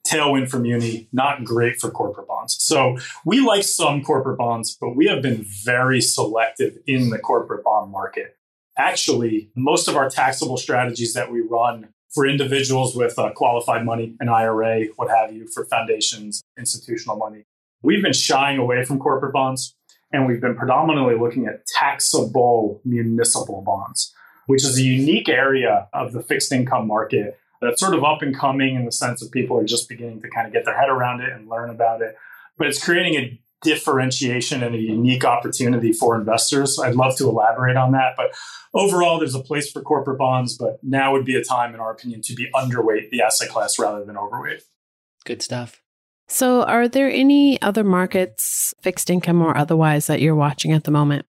tailwind 0.06 0.50
for 0.50 0.64
uni, 0.64 1.08
not 1.12 1.44
great 1.44 1.80
for 1.80 1.90
corporate 1.90 2.26
bonds. 2.26 2.56
So 2.60 2.98
we 3.24 3.40
like 3.40 3.64
some 3.64 4.02
corporate 4.02 4.38
bonds, 4.38 4.76
but 4.80 4.96
we 4.96 5.06
have 5.06 5.22
been 5.22 5.44
very 5.64 6.00
selective 6.00 6.78
in 6.86 7.10
the 7.10 7.18
corporate 7.18 7.64
bond 7.64 7.90
market. 7.90 8.36
Actually, 8.76 9.50
most 9.54 9.88
of 9.88 9.96
our 9.96 10.08
taxable 10.08 10.56
strategies 10.56 11.14
that 11.14 11.30
we 11.30 11.40
run 11.40 11.88
for 12.10 12.26
individuals 12.26 12.94
with 12.96 13.18
uh, 13.18 13.30
qualified 13.32 13.84
money, 13.84 14.14
an 14.20 14.28
IRA, 14.28 14.86
what 14.96 15.08
have 15.08 15.34
you, 15.34 15.46
for 15.46 15.64
foundations, 15.66 16.42
institutional 16.58 17.16
money, 17.16 17.44
we've 17.82 18.02
been 18.02 18.12
shying 18.12 18.58
away 18.58 18.84
from 18.84 18.98
corporate 18.98 19.32
bonds 19.32 19.74
and 20.12 20.26
we've 20.26 20.40
been 20.40 20.54
predominantly 20.54 21.16
looking 21.16 21.46
at 21.46 21.66
taxable 21.66 22.80
municipal 22.84 23.62
bonds, 23.62 24.14
which 24.46 24.64
is 24.64 24.78
a 24.78 24.82
unique 24.82 25.28
area 25.28 25.88
of 25.92 26.12
the 26.12 26.22
fixed 26.22 26.52
income 26.52 26.86
market 26.86 27.38
that's 27.60 27.80
sort 27.80 27.94
of 27.94 28.04
up 28.04 28.22
and 28.22 28.36
coming 28.36 28.74
in 28.74 28.84
the 28.84 28.92
sense 28.92 29.20
that 29.20 29.30
people 29.30 29.58
are 29.58 29.64
just 29.64 29.88
beginning 29.88 30.20
to 30.20 30.28
kind 30.28 30.46
of 30.46 30.52
get 30.52 30.64
their 30.64 30.78
head 30.78 30.88
around 30.88 31.20
it 31.20 31.30
and 31.30 31.48
learn 31.48 31.70
about 31.70 32.02
it. 32.02 32.16
But 32.58 32.66
it's 32.66 32.84
creating 32.84 33.14
a 33.14 33.40
differentiation 33.62 34.62
and 34.62 34.74
a 34.74 34.78
unique 34.78 35.24
opportunity 35.24 35.92
for 35.92 36.16
investors. 36.16 36.78
I'd 36.78 36.96
love 36.96 37.16
to 37.18 37.28
elaborate 37.28 37.76
on 37.76 37.92
that. 37.92 38.14
But 38.16 38.32
overall, 38.74 39.18
there's 39.18 39.36
a 39.36 39.40
place 39.40 39.70
for 39.70 39.80
corporate 39.80 40.18
bonds, 40.18 40.58
but 40.58 40.80
now 40.82 41.12
would 41.12 41.24
be 41.24 41.36
a 41.36 41.44
time, 41.44 41.72
in 41.72 41.80
our 41.80 41.92
opinion, 41.92 42.22
to 42.22 42.34
be 42.34 42.50
underweight 42.54 43.10
the 43.10 43.22
asset 43.22 43.48
class 43.48 43.78
rather 43.78 44.04
than 44.04 44.18
overweight. 44.18 44.62
Good 45.24 45.42
stuff. 45.42 45.80
So, 46.32 46.62
are 46.62 46.88
there 46.88 47.10
any 47.10 47.60
other 47.60 47.84
markets, 47.84 48.72
fixed 48.80 49.10
income 49.10 49.42
or 49.42 49.54
otherwise, 49.54 50.06
that 50.06 50.22
you're 50.22 50.34
watching 50.34 50.72
at 50.72 50.84
the 50.84 50.90
moment? 50.90 51.26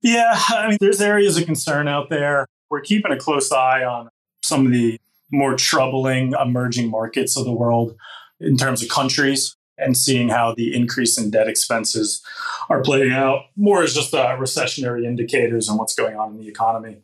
Yeah, 0.00 0.32
I 0.50 0.68
mean, 0.68 0.78
there's 0.80 1.00
areas 1.00 1.36
of 1.36 1.44
concern 1.44 1.88
out 1.88 2.08
there. 2.08 2.46
We're 2.70 2.82
keeping 2.82 3.10
a 3.10 3.18
close 3.18 3.50
eye 3.50 3.82
on 3.82 4.08
some 4.44 4.64
of 4.64 4.70
the 4.70 5.00
more 5.32 5.56
troubling 5.56 6.34
emerging 6.40 6.88
markets 6.88 7.36
of 7.36 7.46
the 7.46 7.52
world 7.52 7.96
in 8.38 8.56
terms 8.56 8.80
of 8.80 8.88
countries 8.88 9.56
and 9.76 9.96
seeing 9.96 10.28
how 10.28 10.54
the 10.54 10.72
increase 10.72 11.18
in 11.18 11.32
debt 11.32 11.48
expenses 11.48 12.22
are 12.70 12.80
playing 12.80 13.10
out 13.10 13.46
more 13.56 13.82
as 13.82 13.92
just 13.92 14.14
uh, 14.14 14.36
recessionary 14.36 15.04
indicators 15.04 15.68
on 15.68 15.78
what's 15.78 15.96
going 15.96 16.16
on 16.16 16.30
in 16.30 16.38
the 16.38 16.46
economy. 16.46 17.02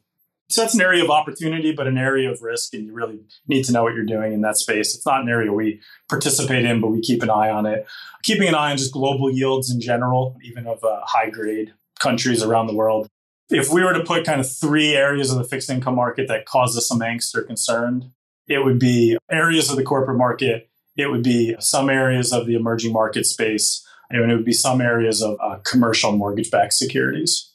So 0.55 0.61
that's 0.61 0.75
an 0.75 0.83
area 0.83 1.03
of 1.03 1.11
opportunity, 1.11 1.73
but 1.73 1.89
an 1.89 1.99
area 1.99 2.31
of 2.31 2.41
risk, 2.41 2.75
and 2.75 2.87
you 2.87 2.93
really 2.93 3.19
need 3.49 3.65
to 3.65 3.73
know 3.73 3.83
what 3.83 3.95
you're 3.95 4.05
doing 4.05 4.33
in 4.33 4.43
that 4.43 4.57
space. 4.57 4.95
It's 4.95 5.05
not 5.05 5.23
an 5.23 5.29
area 5.29 5.53
we 5.53 5.81
participate 6.09 6.65
in, 6.65 6.81
but 6.81 6.93
we 6.93 7.01
keep 7.01 7.25
an 7.25 7.31
eye 7.31 7.51
on 7.51 7.67
it. 7.67 7.89
Keeping 8.23 8.47
an 8.47 8.55
eye 8.55 8.71
on 8.71 8.77
just 8.77 8.93
global 8.93 9.29
yields 9.33 9.69
in 9.69 9.81
general, 9.81 10.37
even 10.45 10.69
of 10.69 10.85
uh, 10.85 11.01
high 11.07 11.29
grade 11.29 11.75
countries 11.99 12.41
around 12.41 12.69
the 12.69 12.75
world. 12.75 13.09
If 13.51 13.73
we 13.73 13.83
were 13.83 13.95
to 13.95 14.05
put 14.05 14.25
kind 14.25 14.41
of 14.41 14.49
three 14.49 14.95
areas 14.95 15.33
of 15.33 15.39
the 15.39 15.45
fixed 15.45 15.69
income 15.71 15.97
market 15.97 16.29
that 16.29 16.47
cause 16.47 16.79
us 16.79 16.87
some 16.87 17.01
angst 17.01 17.35
or 17.35 17.43
concern, 17.43 18.13
it 18.47 18.65
would 18.65 18.79
be 18.79 19.19
areas 19.29 19.71
of 19.71 19.77
the 19.77 19.83
corporate 19.83 20.19
market, 20.19 20.71
it 20.97 21.11
would 21.11 21.25
be 21.25 21.57
some 21.59 21.91
areas 21.91 22.33
of 22.33 22.47
the 22.47 22.55
emerging 22.55 22.93
market 22.93 23.27
space, 23.27 23.85
and 24.09 24.31
it 24.31 24.37
would 24.37 24.45
be 24.45 24.53
some 24.53 24.81
areas 24.81 25.21
of 25.21 25.37
uh, 25.43 25.59
commercial 25.65 26.13
mortgage 26.13 26.53
backed 26.53 26.75
securities. 26.75 27.53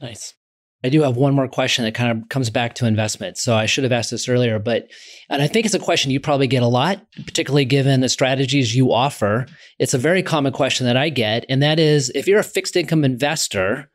Nice. 0.00 0.34
I 0.84 0.90
do 0.90 1.02
have 1.02 1.16
one 1.16 1.34
more 1.34 1.48
question 1.48 1.84
that 1.84 1.94
kind 1.94 2.16
of 2.16 2.28
comes 2.28 2.50
back 2.50 2.74
to 2.76 2.86
investment. 2.86 3.36
So 3.36 3.54
I 3.56 3.66
should 3.66 3.84
have 3.84 3.92
asked 3.92 4.12
this 4.12 4.28
earlier, 4.28 4.58
but 4.58 4.88
and 5.28 5.42
I 5.42 5.48
think 5.48 5.66
it's 5.66 5.74
a 5.74 5.80
question 5.80 6.10
you 6.10 6.20
probably 6.20 6.46
get 6.46 6.62
a 6.62 6.68
lot, 6.68 7.04
particularly 7.24 7.64
given 7.64 8.00
the 8.00 8.08
strategies 8.08 8.76
you 8.76 8.92
offer. 8.92 9.46
It's 9.78 9.94
a 9.94 9.98
very 9.98 10.22
common 10.22 10.52
question 10.52 10.86
that 10.86 10.96
I 10.96 11.08
get, 11.08 11.44
and 11.48 11.62
that 11.62 11.80
is 11.80 12.10
if 12.14 12.28
you're 12.28 12.38
a 12.38 12.44
fixed 12.44 12.76
income 12.76 13.04
investor, 13.04 13.90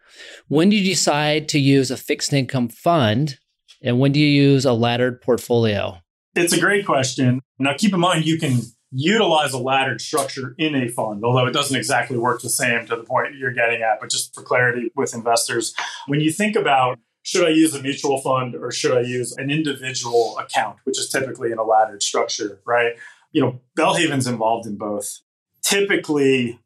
when 0.48 0.70
do 0.70 0.76
you 0.76 0.84
decide 0.84 1.48
to 1.50 1.60
use 1.60 1.90
a 1.90 1.98
fixed 1.98 2.34
income 2.34 2.68
fund 2.68 3.40
and 3.82 4.00
when 4.00 4.12
do 4.12 4.20
you 4.20 4.28
use 4.28 4.66
a 4.66 4.74
laddered 4.74 5.22
portfolio? 5.22 5.98
It's 6.36 6.54
a 6.54 6.60
great 6.60 6.86
question. 6.86 7.42
Now 7.60 7.76
keep 7.78 7.94
in 7.94 8.00
mind 8.00 8.26
you 8.26 8.38
can 8.38 8.62
utilize 8.94 9.54
a 9.54 9.58
laddered 9.58 10.00
structure 10.00 10.56
in 10.58 10.76
a 10.76 10.88
fund, 10.88 11.24
although 11.24 11.48
it 11.48 11.52
doesn't 11.52 11.76
exactly 11.76 12.18
work 12.18 12.42
the 12.42 12.50
same 12.50 12.86
to 12.86 12.96
the 12.96 13.04
point 13.04 13.36
you're 13.36 13.54
getting 13.54 13.82
at. 13.82 14.00
But 14.00 14.10
just 14.10 14.36
for 14.36 14.44
clarity 14.44 14.92
with 14.96 15.14
investors, 15.14 15.74
when 16.08 16.22
you 16.22 16.32
think 16.32 16.56
about 16.56 17.00
should 17.24 17.46
I 17.46 17.50
use 17.52 17.74
a 17.74 17.82
mutual 17.82 18.22
fund 18.22 18.54
or 18.54 18.72
should 18.72 18.96
I 18.96 19.02
use 19.02 19.32
an 19.38 19.50
individual 19.50 20.38
account, 20.38 20.78
which 20.84 21.00
is 21.00 21.10
typically 21.10 21.52
in 21.52 21.58
a 21.58 21.64
laddered 21.64 22.04
structure, 22.04 22.62
right? 22.66 22.94
You 23.32 23.42
know, 23.42 23.62
Belle 23.76 23.96
Haven's 23.96 24.28
involved 24.28 24.68
in 24.68 24.78
both. 24.78 25.22
Typically, 25.64 26.60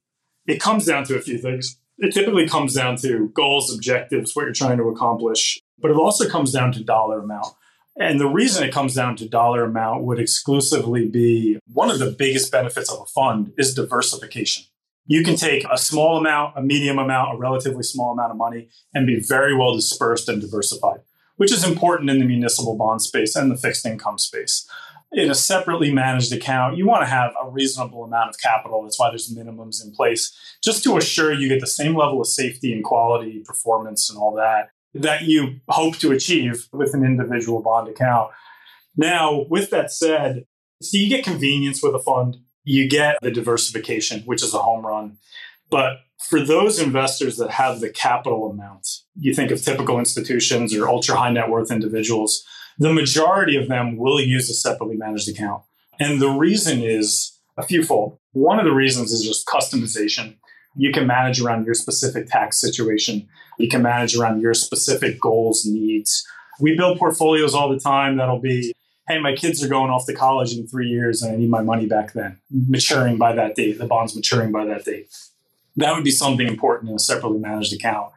it 0.47 0.59
comes 0.59 0.85
down 0.85 1.03
to 1.05 1.15
a 1.15 1.21
few 1.21 1.37
things. 1.37 1.79
It 1.99 2.13
typically 2.13 2.47
comes 2.47 2.73
down 2.73 2.97
to 2.97 3.29
goals, 3.29 3.73
objectives, 3.73 4.35
what 4.35 4.43
you're 4.43 4.53
trying 4.53 4.77
to 4.77 4.89
accomplish, 4.89 5.59
but 5.79 5.91
it 5.91 5.97
also 5.97 6.27
comes 6.27 6.51
down 6.51 6.71
to 6.73 6.83
dollar 6.83 7.21
amount. 7.21 7.53
And 7.99 8.19
the 8.19 8.27
reason 8.27 8.63
it 8.63 8.73
comes 8.73 8.93
down 8.93 9.15
to 9.17 9.27
dollar 9.27 9.63
amount 9.63 10.03
would 10.03 10.19
exclusively 10.19 11.07
be 11.07 11.59
one 11.73 11.89
of 11.89 11.97
the 11.97 12.11
biggest 12.11 12.51
benefits 12.51 12.91
of 12.91 13.01
a 13.01 13.05
fund 13.05 13.53
is 13.57 13.73
diversification. 13.73 14.65
You 15.07 15.23
can 15.23 15.35
take 15.35 15.65
a 15.71 15.77
small 15.77 16.17
amount, 16.17 16.53
a 16.57 16.61
medium 16.61 16.99
amount, 16.99 17.35
a 17.35 17.37
relatively 17.37 17.83
small 17.83 18.11
amount 18.11 18.31
of 18.31 18.37
money 18.37 18.69
and 18.93 19.07
be 19.07 19.19
very 19.19 19.55
well 19.55 19.73
dispersed 19.75 20.29
and 20.29 20.39
diversified, 20.39 20.99
which 21.37 21.51
is 21.51 21.63
important 21.63 22.09
in 22.09 22.19
the 22.19 22.25
municipal 22.25 22.75
bond 22.75 23.01
space 23.01 23.35
and 23.35 23.49
the 23.49 23.57
fixed 23.57 23.85
income 23.85 24.19
space. 24.19 24.69
In 25.13 25.31
a 25.31 25.35
separately 25.35 25.91
managed 25.91 26.33
account, 26.33 26.77
you 26.77 26.85
want 26.85 27.01
to 27.01 27.07
have 27.07 27.33
a 27.41 27.49
reasonable 27.49 28.03
amount 28.03 28.29
of 28.29 28.39
capital. 28.39 28.83
That's 28.83 28.99
why 28.99 29.09
there's 29.09 29.33
minimums 29.33 29.83
in 29.83 29.91
place, 29.91 30.37
just 30.61 30.83
to 30.83 30.97
assure 30.97 31.33
you 31.33 31.47
get 31.47 31.61
the 31.61 31.67
same 31.67 31.95
level 31.95 32.19
of 32.19 32.27
safety 32.27 32.73
and 32.73 32.83
quality, 32.83 33.41
performance, 33.45 34.09
and 34.09 34.19
all 34.19 34.35
that 34.35 34.69
that 35.01 35.23
you 35.23 35.59
hope 35.69 35.97
to 35.97 36.11
achieve 36.11 36.67
with 36.71 36.93
an 36.93 37.03
individual 37.03 37.61
bond 37.61 37.87
account. 37.87 38.31
Now, 38.95 39.45
with 39.49 39.69
that 39.69 39.91
said, 39.91 40.45
so 40.81 40.97
you 40.97 41.09
get 41.09 41.23
convenience 41.23 41.81
with 41.81 41.95
a 41.95 41.99
fund, 41.99 42.37
you 42.63 42.87
get 42.89 43.17
the 43.21 43.31
diversification, 43.31 44.21
which 44.21 44.43
is 44.43 44.53
a 44.53 44.59
home 44.59 44.85
run. 44.85 45.17
But 45.69 45.99
for 46.29 46.41
those 46.41 46.79
investors 46.79 47.37
that 47.37 47.51
have 47.51 47.79
the 47.79 47.89
capital 47.89 48.49
amounts, 48.49 49.05
you 49.19 49.33
think 49.33 49.51
of 49.51 49.61
typical 49.61 49.99
institutions 49.99 50.75
or 50.75 50.87
ultra 50.87 51.15
high 51.15 51.31
net 51.31 51.49
worth 51.49 51.71
individuals, 51.71 52.43
the 52.77 52.93
majority 52.93 53.55
of 53.55 53.67
them 53.67 53.97
will 53.97 54.19
use 54.19 54.49
a 54.49 54.53
separately 54.53 54.97
managed 54.97 55.29
account. 55.29 55.63
And 55.99 56.21
the 56.21 56.29
reason 56.29 56.81
is 56.81 57.39
a 57.57 57.63
fewfold. 57.63 58.19
One 58.33 58.59
of 58.59 58.65
the 58.65 58.73
reasons 58.73 59.11
is 59.11 59.23
just 59.23 59.47
customization. 59.47 60.37
You 60.77 60.91
can 60.91 61.07
manage 61.07 61.41
around 61.41 61.65
your 61.65 61.73
specific 61.73 62.27
tax 62.27 62.61
situation. 62.61 63.27
You 63.57 63.67
can 63.67 63.81
manage 63.81 64.15
around 64.15 64.41
your 64.41 64.53
specific 64.53 65.19
goals, 65.19 65.65
needs. 65.65 66.25
We 66.59 66.75
build 66.75 66.99
portfolios 66.99 67.53
all 67.55 67.69
the 67.69 67.79
time 67.79 68.17
that'll 68.17 68.39
be, 68.39 68.73
hey, 69.07 69.19
my 69.19 69.35
kids 69.35 69.63
are 69.63 69.67
going 69.67 69.89
off 69.89 70.05
to 70.05 70.13
college 70.13 70.53
in 70.53 70.67
three 70.67 70.87
years 70.87 71.21
and 71.21 71.33
I 71.33 71.37
need 71.37 71.49
my 71.49 71.61
money 71.61 71.87
back 71.87 72.13
then, 72.13 72.39
maturing 72.51 73.17
by 73.17 73.33
that 73.33 73.55
date, 73.55 73.79
the 73.79 73.85
bond's 73.87 74.15
maturing 74.15 74.51
by 74.51 74.65
that 74.65 74.85
date. 74.85 75.09
That 75.75 75.95
would 75.95 76.03
be 76.03 76.11
something 76.11 76.47
important 76.47 76.89
in 76.89 76.95
a 76.95 76.99
separately 76.99 77.39
managed 77.39 77.73
account. 77.73 78.11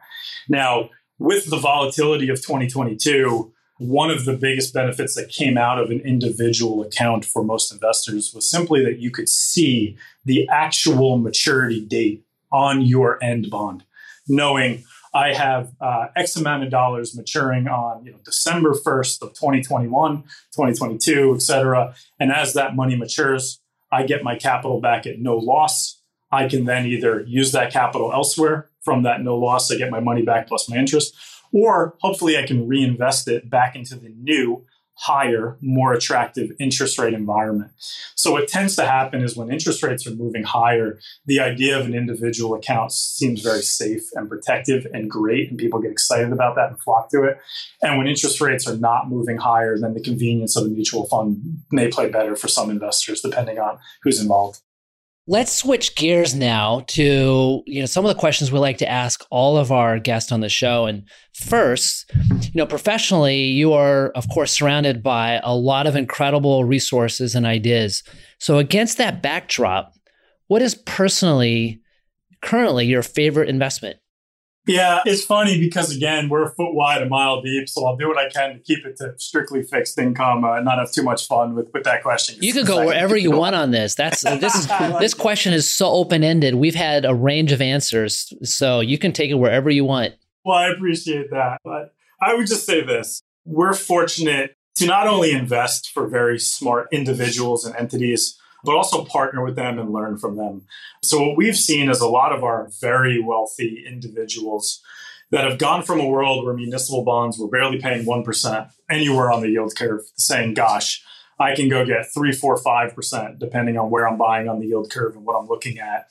Now, 0.47 0.89
with 1.17 1.49
the 1.49 1.57
volatility 1.57 2.29
of 2.29 2.37
2022, 2.37 3.53
one 3.77 4.11
of 4.11 4.25
the 4.25 4.37
biggest 4.37 4.73
benefits 4.73 5.15
that 5.15 5.29
came 5.29 5.57
out 5.57 5.79
of 5.79 5.89
an 5.89 6.01
individual 6.01 6.83
account 6.83 7.25
for 7.25 7.43
most 7.43 7.71
investors 7.71 8.31
was 8.33 8.49
simply 8.49 8.83
that 8.85 8.99
you 8.99 9.09
could 9.09 9.27
see 9.27 9.97
the 10.25 10.47
actual 10.49 11.17
maturity 11.17 11.83
date 11.83 12.23
on 12.51 12.81
your 12.81 13.23
end 13.23 13.49
bond, 13.49 13.83
knowing 14.27 14.83
I 15.13 15.33
have 15.33 15.73
uh, 15.81 16.07
X 16.15 16.35
amount 16.35 16.63
of 16.63 16.69
dollars 16.69 17.15
maturing 17.15 17.67
on 17.67 18.05
you 18.05 18.11
know, 18.11 18.17
December 18.23 18.73
1st 18.73 19.21
of 19.21 19.29
2021, 19.33 20.21
2022, 20.21 21.33
et 21.35 21.41
cetera. 21.41 21.93
And 22.19 22.31
as 22.31 22.53
that 22.53 22.75
money 22.75 22.95
matures, 22.95 23.59
I 23.91 24.03
get 24.03 24.23
my 24.23 24.37
capital 24.37 24.79
back 24.79 25.05
at 25.05 25.19
no 25.19 25.35
loss. 25.35 25.99
I 26.31 26.47
can 26.47 26.63
then 26.63 26.85
either 26.85 27.25
use 27.27 27.51
that 27.51 27.73
capital 27.73 28.13
elsewhere 28.13 28.69
from 28.81 29.03
that 29.03 29.21
no 29.21 29.37
loss, 29.37 29.71
I 29.71 29.77
get 29.77 29.91
my 29.91 29.99
money 29.99 30.23
back 30.23 30.47
plus 30.47 30.69
my 30.69 30.75
interest, 30.75 31.15
or 31.53 31.95
hopefully 32.01 32.37
I 32.37 32.45
can 32.45 32.67
reinvest 32.67 33.27
it 33.27 33.49
back 33.49 33.75
into 33.75 33.95
the 33.95 34.09
new 34.09 34.65
higher, 35.01 35.57
more 35.61 35.93
attractive 35.93 36.51
interest 36.59 36.99
rate 36.99 37.13
environment. 37.13 37.71
So 38.15 38.31
what 38.31 38.47
tends 38.47 38.75
to 38.75 38.85
happen 38.85 39.23
is 39.23 39.35
when 39.35 39.51
interest 39.51 39.81
rates 39.81 40.05
are 40.05 40.13
moving 40.13 40.43
higher, 40.43 40.99
the 41.25 41.39
idea 41.39 41.79
of 41.79 41.87
an 41.87 41.95
individual 41.95 42.53
account 42.53 42.91
seems 42.91 43.41
very 43.41 43.63
safe 43.63 44.03
and 44.13 44.29
protective 44.29 44.85
and 44.93 45.09
great, 45.09 45.49
and 45.49 45.57
people 45.57 45.81
get 45.81 45.91
excited 45.91 46.31
about 46.31 46.55
that 46.55 46.69
and 46.69 46.79
flock 46.81 47.09
to 47.09 47.23
it. 47.23 47.39
And 47.81 47.97
when 47.97 48.07
interest 48.07 48.39
rates 48.41 48.67
are 48.67 48.77
not 48.77 49.09
moving 49.09 49.37
higher, 49.37 49.75
then 49.79 49.95
the 49.95 50.01
convenience 50.03 50.55
of 50.55 50.65
a 50.65 50.69
mutual 50.69 51.07
fund 51.07 51.63
may 51.71 51.87
play 51.87 52.07
better 52.07 52.35
for 52.35 52.47
some 52.47 52.69
investors, 52.69 53.21
depending 53.21 53.57
on 53.57 53.79
who's 54.03 54.21
involved. 54.21 54.61
Let's 55.31 55.53
switch 55.53 55.95
gears 55.95 56.35
now 56.35 56.83
to 56.87 57.63
you 57.65 57.79
know 57.79 57.85
some 57.85 58.03
of 58.03 58.09
the 58.13 58.19
questions 58.19 58.51
we 58.51 58.59
like 58.59 58.79
to 58.79 58.89
ask 58.89 59.25
all 59.29 59.55
of 59.55 59.71
our 59.71 59.97
guests 59.97 60.29
on 60.29 60.41
the 60.41 60.49
show. 60.49 60.87
And 60.87 61.05
first, 61.33 62.11
you 62.41 62.51
know, 62.55 62.65
professionally, 62.65 63.43
you 63.43 63.71
are 63.71 64.09
of 64.09 64.27
course 64.27 64.51
surrounded 64.51 65.01
by 65.01 65.39
a 65.41 65.55
lot 65.55 65.87
of 65.87 65.95
incredible 65.95 66.65
resources 66.65 67.33
and 67.33 67.45
ideas. 67.45 68.03
So 68.39 68.57
against 68.57 68.97
that 68.97 69.21
backdrop, 69.21 69.93
what 70.47 70.61
is 70.61 70.75
personally 70.75 71.79
currently 72.41 72.87
your 72.87 73.01
favorite 73.01 73.47
investment? 73.47 74.00
Yeah, 74.67 75.01
it's 75.05 75.23
funny 75.23 75.59
because 75.59 75.95
again, 75.95 76.29
we're 76.29 76.43
a 76.43 76.49
foot 76.51 76.73
wide, 76.73 77.01
a 77.01 77.09
mile 77.09 77.41
deep. 77.41 77.67
So 77.67 77.85
I'll 77.85 77.97
do 77.97 78.07
what 78.07 78.17
I 78.17 78.29
can 78.29 78.53
to 78.53 78.59
keep 78.59 78.85
it 78.85 78.95
to 78.97 79.13
strictly 79.17 79.63
fixed 79.63 79.97
income, 79.97 80.45
uh, 80.45 80.59
not 80.61 80.77
have 80.77 80.91
too 80.91 81.01
much 81.01 81.27
fun 81.27 81.55
with, 81.55 81.67
with 81.73 81.83
that 81.83 82.03
question. 82.03 82.37
You 82.39 82.53
can 82.53 82.65
go 82.65 82.85
wherever 82.85 83.17
you 83.17 83.31
want 83.31 83.55
on 83.55 83.71
this. 83.71 83.95
That's 83.95 84.21
this 84.39 84.53
is 84.53 84.69
like 84.69 84.99
this 84.99 85.13
question 85.13 85.53
is 85.53 85.71
so 85.71 85.89
open 85.89 86.23
ended. 86.23 86.55
We've 86.55 86.75
had 86.75 87.05
a 87.05 87.15
range 87.15 87.51
of 87.51 87.61
answers, 87.61 88.33
so 88.43 88.81
you 88.81 88.97
can 88.97 89.13
take 89.13 89.31
it 89.31 89.35
wherever 89.35 89.69
you 89.69 89.83
want. 89.83 90.13
Well, 90.45 90.57
I 90.57 90.69
appreciate 90.69 91.31
that, 91.31 91.59
but 91.63 91.93
I 92.21 92.35
would 92.35 92.47
just 92.47 92.65
say 92.65 92.83
this: 92.83 93.23
we're 93.45 93.73
fortunate 93.73 94.55
to 94.75 94.85
not 94.85 95.07
only 95.07 95.31
invest 95.31 95.91
for 95.91 96.07
very 96.07 96.39
smart 96.39 96.87
individuals 96.91 97.65
and 97.65 97.75
entities 97.75 98.37
but 98.63 98.75
also 98.75 99.05
partner 99.05 99.43
with 99.43 99.55
them 99.55 99.79
and 99.79 99.91
learn 99.91 100.17
from 100.17 100.37
them. 100.37 100.63
So, 101.03 101.21
what 101.21 101.37
we've 101.37 101.57
seen 101.57 101.89
is 101.89 102.01
a 102.01 102.07
lot 102.07 102.33
of 102.33 102.43
our 102.43 102.69
very 102.79 103.21
wealthy 103.21 103.83
individuals 103.87 104.81
that 105.31 105.49
have 105.49 105.57
gone 105.57 105.81
from 105.81 105.99
a 105.99 106.07
world 106.07 106.45
where 106.45 106.53
municipal 106.53 107.03
bonds 107.03 107.39
were 107.39 107.47
barely 107.47 107.79
paying 107.79 108.05
1% 108.05 108.71
anywhere 108.89 109.31
on 109.31 109.41
the 109.41 109.49
yield 109.49 109.73
curve, 109.75 110.01
saying, 110.17 110.53
gosh, 110.53 111.03
I 111.39 111.55
can 111.55 111.69
go 111.69 111.85
get 111.85 112.13
three, 112.13 112.31
four, 112.31 112.55
five 112.57 112.93
percent, 112.93 113.39
depending 113.39 113.77
on 113.77 113.89
where 113.89 114.07
I'm 114.07 114.17
buying 114.17 114.47
on 114.47 114.59
the 114.59 114.67
yield 114.67 114.91
curve 114.91 115.15
and 115.15 115.25
what 115.25 115.33
I'm 115.33 115.47
looking 115.47 115.79
at. 115.79 116.07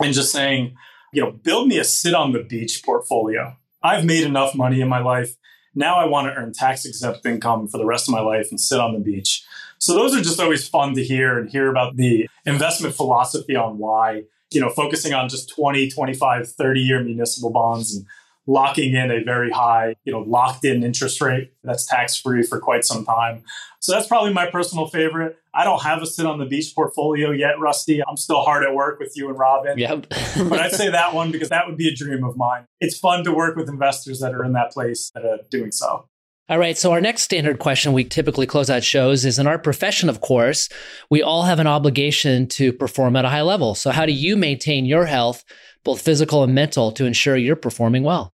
And 0.00 0.12
just 0.12 0.32
saying, 0.32 0.76
you 1.12 1.22
know, 1.22 1.30
build 1.30 1.68
me 1.68 1.78
a 1.78 1.84
sit 1.84 2.14
on 2.14 2.32
the 2.32 2.42
beach 2.42 2.82
portfolio. 2.84 3.56
I've 3.82 4.04
made 4.04 4.24
enough 4.24 4.54
money 4.54 4.80
in 4.80 4.88
my 4.88 5.00
life. 5.00 5.34
Now 5.74 5.96
I 5.96 6.06
want 6.06 6.26
to 6.26 6.34
earn 6.34 6.52
tax 6.52 6.84
exempt 6.84 7.24
income 7.24 7.68
for 7.68 7.78
the 7.78 7.86
rest 7.86 8.08
of 8.08 8.12
my 8.12 8.20
life 8.20 8.48
and 8.50 8.60
sit 8.60 8.80
on 8.80 8.92
the 8.92 8.98
beach. 8.98 9.44
So 9.80 9.94
those 9.94 10.14
are 10.14 10.20
just 10.20 10.38
always 10.38 10.68
fun 10.68 10.94
to 10.94 11.02
hear 11.02 11.38
and 11.38 11.48
hear 11.48 11.68
about 11.68 11.96
the 11.96 12.28
investment 12.44 12.94
philosophy 12.94 13.56
on 13.56 13.78
why, 13.78 14.24
you 14.52 14.60
know, 14.60 14.68
focusing 14.68 15.14
on 15.14 15.28
just 15.28 15.48
20, 15.54 15.90
25, 15.90 16.48
30 16.48 16.80
year 16.80 17.02
municipal 17.02 17.50
bonds 17.50 17.94
and 17.94 18.06
locking 18.46 18.94
in 18.94 19.10
a 19.10 19.22
very 19.24 19.50
high, 19.50 19.94
you 20.04 20.12
know, 20.12 20.20
locked 20.20 20.64
in 20.64 20.82
interest 20.82 21.20
rate 21.20 21.52
that's 21.64 21.86
tax 21.86 22.16
free 22.16 22.42
for 22.42 22.58
quite 22.58 22.84
some 22.84 23.04
time. 23.06 23.42
So 23.80 23.92
that's 23.92 24.06
probably 24.06 24.34
my 24.34 24.50
personal 24.50 24.86
favorite. 24.86 25.38
I 25.54 25.64
don't 25.64 25.82
have 25.82 26.02
a 26.02 26.06
sit 26.06 26.26
on 26.26 26.38
the 26.38 26.44
beach 26.44 26.74
portfolio 26.74 27.30
yet, 27.30 27.58
Rusty. 27.58 28.02
I'm 28.06 28.18
still 28.18 28.42
hard 28.42 28.64
at 28.64 28.74
work 28.74 28.98
with 29.00 29.16
you 29.16 29.30
and 29.30 29.38
Robin. 29.38 29.78
Yep. 29.78 30.06
but 30.48 30.60
I'd 30.60 30.72
say 30.72 30.90
that 30.90 31.14
one 31.14 31.32
because 31.32 31.48
that 31.48 31.66
would 31.66 31.78
be 31.78 31.88
a 31.88 31.94
dream 31.94 32.22
of 32.22 32.36
mine. 32.36 32.66
It's 32.80 32.98
fun 32.98 33.24
to 33.24 33.32
work 33.32 33.56
with 33.56 33.68
investors 33.68 34.20
that 34.20 34.34
are 34.34 34.44
in 34.44 34.52
that 34.52 34.72
place 34.72 35.10
that 35.14 35.24
are 35.24 35.38
doing 35.50 35.72
so. 35.72 36.06
All 36.50 36.58
right. 36.58 36.76
So, 36.76 36.90
our 36.90 37.00
next 37.00 37.22
standard 37.22 37.60
question 37.60 37.92
we 37.92 38.02
typically 38.02 38.44
close 38.44 38.68
out 38.68 38.82
shows 38.82 39.24
is 39.24 39.38
in 39.38 39.46
our 39.46 39.56
profession, 39.56 40.08
of 40.08 40.20
course, 40.20 40.68
we 41.08 41.22
all 41.22 41.44
have 41.44 41.60
an 41.60 41.68
obligation 41.68 42.48
to 42.48 42.72
perform 42.72 43.14
at 43.14 43.24
a 43.24 43.28
high 43.28 43.42
level. 43.42 43.76
So, 43.76 43.92
how 43.92 44.04
do 44.04 44.10
you 44.10 44.36
maintain 44.36 44.84
your 44.84 45.06
health, 45.06 45.44
both 45.84 46.02
physical 46.02 46.42
and 46.42 46.52
mental, 46.52 46.90
to 46.90 47.06
ensure 47.06 47.36
you're 47.36 47.54
performing 47.54 48.02
well? 48.02 48.32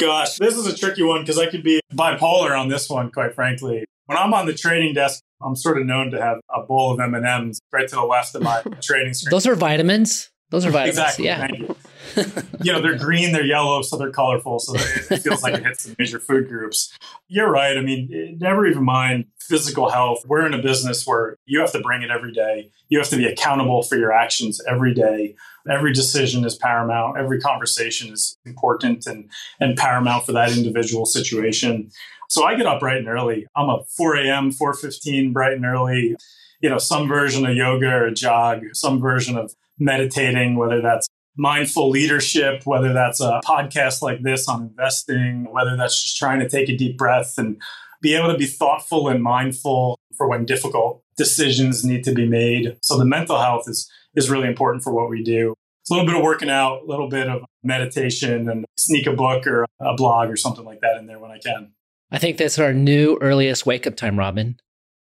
Gosh, 0.00 0.38
this 0.38 0.56
is 0.56 0.66
a 0.66 0.76
tricky 0.76 1.04
one 1.04 1.20
because 1.20 1.38
I 1.38 1.46
could 1.46 1.62
be 1.62 1.80
bipolar 1.94 2.58
on 2.58 2.66
this 2.66 2.90
one, 2.90 3.12
quite 3.12 3.36
frankly. 3.36 3.84
When 4.06 4.18
I'm 4.18 4.34
on 4.34 4.46
the 4.46 4.54
trading 4.54 4.92
desk, 4.92 5.22
I'm 5.40 5.54
sort 5.54 5.78
of 5.78 5.86
known 5.86 6.10
to 6.10 6.20
have 6.20 6.38
a 6.52 6.62
bowl 6.62 6.92
of 6.92 6.98
M&Ms 6.98 7.60
right 7.72 7.86
to 7.86 7.94
the 7.94 8.02
left 8.02 8.34
of 8.34 8.42
my 8.42 8.62
trading 8.82 9.14
screen. 9.14 9.30
Those 9.30 9.46
are 9.46 9.54
vitamins. 9.54 10.32
Those 10.50 10.66
are 10.66 10.70
vitamins. 10.70 10.98
exactly. 10.98 11.26
Yeah. 11.26 11.74
You. 12.62 12.72
know, 12.72 12.80
they're 12.80 12.96
green, 12.96 13.32
they're 13.32 13.44
yellow, 13.44 13.82
so 13.82 13.96
they're 13.96 14.12
colorful. 14.12 14.60
So 14.60 14.74
it 14.76 15.18
feels 15.22 15.42
like 15.42 15.54
it 15.54 15.64
hits 15.64 15.84
the 15.84 15.96
major 15.98 16.20
food 16.20 16.48
groups. 16.48 16.96
You're 17.26 17.50
right. 17.50 17.76
I 17.76 17.80
mean, 17.80 18.38
never 18.40 18.66
even 18.66 18.84
mind 18.84 19.24
physical 19.40 19.90
health. 19.90 20.24
We're 20.26 20.46
in 20.46 20.54
a 20.54 20.62
business 20.62 21.04
where 21.06 21.38
you 21.44 21.60
have 21.60 21.72
to 21.72 21.80
bring 21.80 22.02
it 22.02 22.10
every 22.10 22.32
day. 22.32 22.70
You 22.88 22.98
have 22.98 23.08
to 23.08 23.16
be 23.16 23.26
accountable 23.26 23.82
for 23.82 23.96
your 23.96 24.12
actions 24.12 24.60
every 24.68 24.94
day. 24.94 25.34
Every 25.68 25.92
decision 25.92 26.44
is 26.44 26.54
paramount. 26.54 27.18
Every 27.18 27.40
conversation 27.40 28.12
is 28.12 28.38
important 28.44 29.06
and, 29.06 29.30
and 29.58 29.76
paramount 29.76 30.24
for 30.24 30.32
that 30.32 30.56
individual 30.56 31.06
situation. 31.06 31.90
So 32.28 32.44
I 32.44 32.54
get 32.54 32.66
up 32.66 32.80
bright 32.80 32.98
and 32.98 33.08
early. 33.08 33.46
I'm 33.56 33.68
up 33.68 33.86
4 33.96 34.16
a.m., 34.16 34.52
4.15, 34.52 35.32
bright 35.32 35.52
and 35.52 35.66
early. 35.66 36.16
You 36.60 36.70
know, 36.70 36.78
some 36.78 37.08
version 37.08 37.44
of 37.44 37.56
yoga 37.56 37.92
or 37.92 38.10
jog, 38.10 38.62
some 38.72 39.00
version 39.00 39.36
of 39.36 39.54
meditating, 39.78 40.56
whether 40.56 40.80
that's 40.80 41.08
mindful 41.36 41.90
leadership, 41.90 42.66
whether 42.66 42.92
that's 42.92 43.20
a 43.20 43.40
podcast 43.44 44.02
like 44.02 44.22
this 44.22 44.48
on 44.48 44.62
investing, 44.62 45.50
whether 45.50 45.76
that's 45.76 46.00
just 46.00 46.18
trying 46.18 46.40
to 46.40 46.48
take 46.48 46.68
a 46.68 46.76
deep 46.76 46.98
breath 46.98 47.38
and 47.38 47.60
be 48.00 48.14
able 48.14 48.30
to 48.30 48.38
be 48.38 48.46
thoughtful 48.46 49.08
and 49.08 49.22
mindful 49.22 49.98
for 50.16 50.28
when 50.28 50.44
difficult 50.44 51.02
decisions 51.16 51.84
need 51.84 52.04
to 52.04 52.12
be 52.12 52.26
made. 52.26 52.76
So 52.82 52.98
the 52.98 53.04
mental 53.04 53.38
health 53.38 53.64
is 53.68 53.90
is 54.14 54.30
really 54.30 54.48
important 54.48 54.84
for 54.84 54.92
what 54.92 55.08
we 55.08 55.22
do. 55.22 55.54
It's 55.80 55.90
a 55.90 55.94
little 55.94 56.06
bit 56.06 56.16
of 56.16 56.22
working 56.22 56.50
out, 56.50 56.82
a 56.82 56.86
little 56.86 57.08
bit 57.08 57.28
of 57.28 57.42
meditation 57.62 58.48
and 58.48 58.64
sneak 58.76 59.06
a 59.06 59.12
book 59.12 59.46
or 59.46 59.66
a 59.80 59.94
blog 59.94 60.28
or 60.30 60.36
something 60.36 60.64
like 60.64 60.80
that 60.80 60.96
in 60.98 61.06
there 61.06 61.18
when 61.18 61.30
I 61.30 61.38
can. 61.38 61.72
I 62.10 62.18
think 62.18 62.36
that's 62.36 62.58
our 62.58 62.74
new 62.74 63.18
earliest 63.20 63.64
wake 63.64 63.86
up 63.86 63.96
time, 63.96 64.18
Robin. 64.18 64.60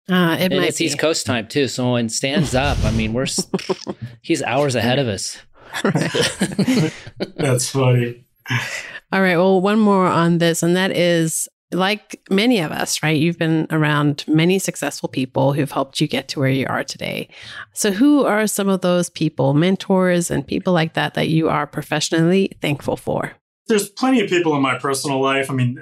Uh, 0.08 0.38
it 0.40 0.52
and 0.52 0.58
might 0.58 0.70
it's 0.70 0.80
be. 0.80 0.86
East 0.86 1.00
Coast 1.00 1.26
time 1.26 1.48
too. 1.48 1.68
So 1.68 1.94
when 1.94 2.10
Stan's 2.10 2.54
up, 2.56 2.78
I 2.84 2.92
mean, 2.92 3.14
we're 3.14 3.28
he's 4.22 4.44
hours 4.44 4.76
ahead 4.76 5.00
of 5.00 5.08
us. 5.08 5.38
That's 7.38 7.70
funny. 7.70 8.26
All 9.12 9.22
right. 9.22 9.38
Well, 9.38 9.62
one 9.62 9.80
more 9.80 10.08
on 10.08 10.38
this, 10.38 10.64
and 10.64 10.76
that 10.76 10.92
is 10.92 11.48
like 11.74 12.22
many 12.30 12.60
of 12.60 12.72
us, 12.72 13.02
right? 13.02 13.18
You've 13.18 13.38
been 13.38 13.68
around 13.72 14.26
many 14.28 14.60
successful 14.60 15.10
people 15.10 15.54
who've 15.54 15.72
helped 15.72 16.02
you 16.02 16.08
get 16.08 16.28
to 16.30 16.40
where 16.40 16.50
you 16.50 16.66
are 16.68 16.84
today. 16.84 17.30
So, 17.74 17.92
who 17.92 18.26
are 18.26 18.48
some 18.48 18.70
of 18.70 18.82
those 18.82 19.10
people, 19.10 19.54
mentors 19.54 20.32
and 20.32 20.46
people 20.46 20.74
like 20.74 20.94
that, 20.94 21.14
that 21.14 21.30
you 21.30 21.50
are 21.50 21.68
professionally 21.68 22.52
thankful 22.62 22.98
for? 22.98 23.34
There's 23.68 23.90
plenty 23.90 24.22
of 24.22 24.30
people 24.30 24.56
in 24.56 24.62
my 24.62 24.78
personal 24.78 25.22
life. 25.22 25.50
I 25.50 25.54
mean, 25.54 25.82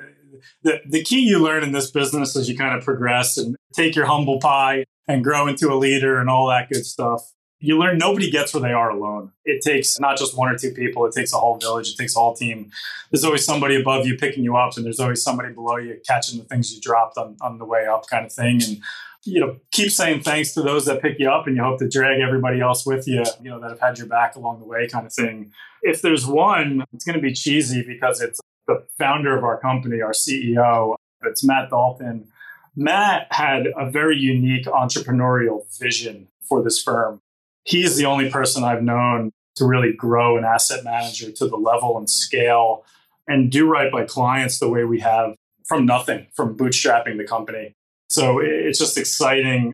the, 0.63 0.81
the 0.87 1.03
key 1.03 1.21
you 1.21 1.39
learn 1.39 1.63
in 1.63 1.71
this 1.71 1.89
business 1.91 2.35
as 2.35 2.49
you 2.49 2.57
kind 2.57 2.77
of 2.77 2.83
progress 2.83 3.37
and 3.37 3.55
take 3.73 3.95
your 3.95 4.05
humble 4.05 4.39
pie 4.39 4.85
and 5.07 5.23
grow 5.23 5.47
into 5.47 5.71
a 5.71 5.75
leader 5.75 6.19
and 6.19 6.29
all 6.29 6.47
that 6.47 6.69
good 6.69 6.85
stuff 6.85 7.23
you 7.59 7.77
learn 7.77 7.97
nobody 7.97 8.31
gets 8.31 8.53
where 8.53 8.61
they 8.61 8.71
are 8.71 8.89
alone. 8.89 9.31
It 9.43 9.61
takes 9.61 9.99
not 9.99 10.17
just 10.17 10.37
one 10.37 10.49
or 10.49 10.57
two 10.57 10.71
people, 10.71 11.05
it 11.05 11.13
takes 11.13 11.33
a 11.33 11.37
whole 11.37 11.57
village, 11.57 11.89
it 11.89 11.97
takes 11.97 12.15
a 12.15 12.19
whole 12.19 12.35
team. 12.35 12.71
There's 13.11 13.25
always 13.25 13.43
somebody 13.43 13.79
above 13.79 14.05
you 14.05 14.17
picking 14.17 14.43
you 14.43 14.55
up, 14.55 14.77
and 14.77 14.85
there's 14.85 14.99
always 14.99 15.21
somebody 15.21 15.53
below 15.53 15.77
you 15.77 15.99
catching 16.07 16.39
the 16.39 16.45
things 16.45 16.73
you 16.73 16.79
dropped 16.79 17.17
on, 17.17 17.35
on 17.41 17.57
the 17.57 17.65
way 17.65 17.85
up, 17.85 18.07
kind 18.07 18.25
of 18.25 18.31
thing. 18.31 18.63
And 18.63 18.81
you 19.25 19.41
know, 19.41 19.57
keep 19.71 19.91
saying 19.91 20.21
thanks 20.21 20.53
to 20.53 20.61
those 20.61 20.85
that 20.85 21.01
pick 21.01 21.19
you 21.19 21.29
up 21.29 21.47
and 21.47 21.57
you 21.57 21.63
hope 21.63 21.79
to 21.79 21.89
drag 21.89 22.21
everybody 22.21 22.61
else 22.61 22.85
with 22.85 23.07
you, 23.07 23.23
you 23.41 23.49
know, 23.49 23.59
that 23.59 23.69
have 23.69 23.79
had 23.79 23.97
your 23.97 24.07
back 24.07 24.35
along 24.35 24.59
the 24.59 24.65
way, 24.65 24.87
kind 24.87 25.05
of 25.05 25.13
thing. 25.13 25.51
If 25.81 26.01
there's 26.01 26.25
one, 26.25 26.85
it's 26.93 27.03
going 27.03 27.17
to 27.17 27.21
be 27.21 27.33
cheesy 27.33 27.83
because 27.85 28.21
it's 28.21 28.39
the 28.67 28.85
founder 28.97 29.37
of 29.37 29.43
our 29.43 29.59
company, 29.59 30.01
our 30.01 30.13
CEO. 30.13 30.95
It's 31.23 31.43
Matt 31.43 31.69
Dalton. 31.69 32.29
Matt 32.75 33.27
had 33.31 33.67
a 33.77 33.89
very 33.91 34.17
unique 34.17 34.65
entrepreneurial 34.65 35.65
vision 35.77 36.29
for 36.41 36.63
this 36.63 36.81
firm 36.81 37.19
he's 37.69 37.97
the 37.97 38.05
only 38.05 38.29
person 38.29 38.63
I've 38.63 38.81
known 38.81 39.31
to 39.55 39.65
really 39.65 39.93
grow 39.93 40.37
an 40.37 40.43
asset 40.43 40.83
manager 40.83 41.31
to 41.31 41.47
the 41.47 41.55
level 41.55 41.97
and 41.97 42.09
scale 42.09 42.83
and 43.27 43.51
do 43.51 43.69
right 43.69 43.91
by 43.91 44.05
clients 44.05 44.59
the 44.59 44.67
way 44.67 44.83
we 44.85 44.99
have 45.01 45.35
from 45.65 45.85
nothing, 45.85 46.25
from 46.33 46.57
bootstrapping 46.57 47.17
the 47.17 47.25
company. 47.25 47.75
So 48.09 48.39
it's 48.39 48.79
just 48.79 48.97
exciting 48.97 49.73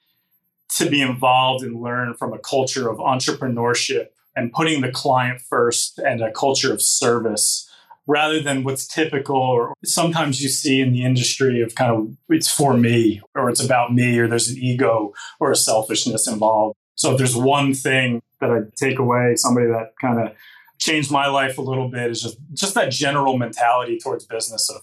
to 0.76 0.90
be 0.90 1.02
involved 1.02 1.64
and 1.64 1.82
learn 1.82 2.16
from 2.16 2.34
a 2.34 2.38
culture 2.38 2.90
of 2.90 2.98
entrepreneurship 2.98 4.08
and 4.36 4.52
putting 4.52 4.82
the 4.82 4.92
client 4.92 5.40
first 5.40 5.98
and 5.98 6.22
a 6.22 6.34
culture 6.34 6.74
of 6.74 6.82
service 6.82 7.72
rather 8.08 8.42
than 8.42 8.64
what's 8.66 8.86
typical 8.86 9.38
or 9.38 9.74
sometimes 9.86 10.42
you 10.42 10.50
see 10.50 10.82
in 10.82 10.92
the 10.92 11.06
industry 11.06 11.62
of 11.62 11.76
kind 11.76 11.92
of 11.92 12.18
it's 12.30 12.52
for 12.52 12.76
me 12.76 13.22
or 13.34 13.50
it's 13.50 13.64
about 13.64 13.94
me 13.94 14.20
or 14.20 14.28
there's 14.28 14.50
an 14.50 14.58
ego 14.58 15.14
or 15.40 15.52
a 15.52 15.56
selfishness 15.56 16.28
involved. 16.28 16.76
So 16.96 17.12
if 17.12 17.18
there's 17.18 17.36
one 17.36 17.74
thing 17.74 18.22
that 18.40 18.50
I 18.50 18.62
take 18.76 19.00
away, 19.00 19.36
somebody 19.36 19.68
that 19.68 19.94
kind 20.02 20.20
of 20.20 20.36
changed 20.78 21.12
my 21.12 21.28
life 21.28 21.58
a 21.58 21.62
little 21.62 21.90
bit 21.90 22.12
is 22.12 22.22
just 22.22 22.38
just 22.54 22.74
that 22.76 22.92
general 22.92 23.38
mentality 23.38 23.98
towards 23.98 24.26
business 24.26 24.70
of 24.70 24.82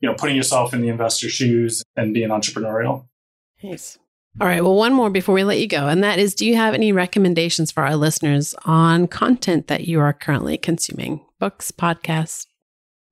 you 0.00 0.08
know 0.08 0.14
putting 0.14 0.36
yourself 0.36 0.72
in 0.72 0.80
the 0.80 0.88
investor 0.88 1.28
shoes 1.28 1.82
and 1.96 2.14
being 2.14 2.28
entrepreneurial. 2.28 3.06
Nice. 3.62 3.98
All 4.40 4.48
right. 4.48 4.64
Well, 4.64 4.74
one 4.74 4.92
more 4.92 5.10
before 5.10 5.34
we 5.34 5.44
let 5.44 5.60
you 5.60 5.68
go, 5.68 5.86
and 5.86 6.02
that 6.02 6.18
is 6.18 6.34
do 6.34 6.44
you 6.46 6.56
have 6.56 6.74
any 6.74 6.92
recommendations 6.92 7.70
for 7.70 7.84
our 7.84 7.96
listeners 7.96 8.54
on 8.64 9.06
content 9.06 9.68
that 9.68 9.86
you 9.86 10.00
are 10.00 10.12
currently 10.12 10.58
consuming? 10.58 11.20
Books, 11.38 11.70
podcasts? 11.70 12.46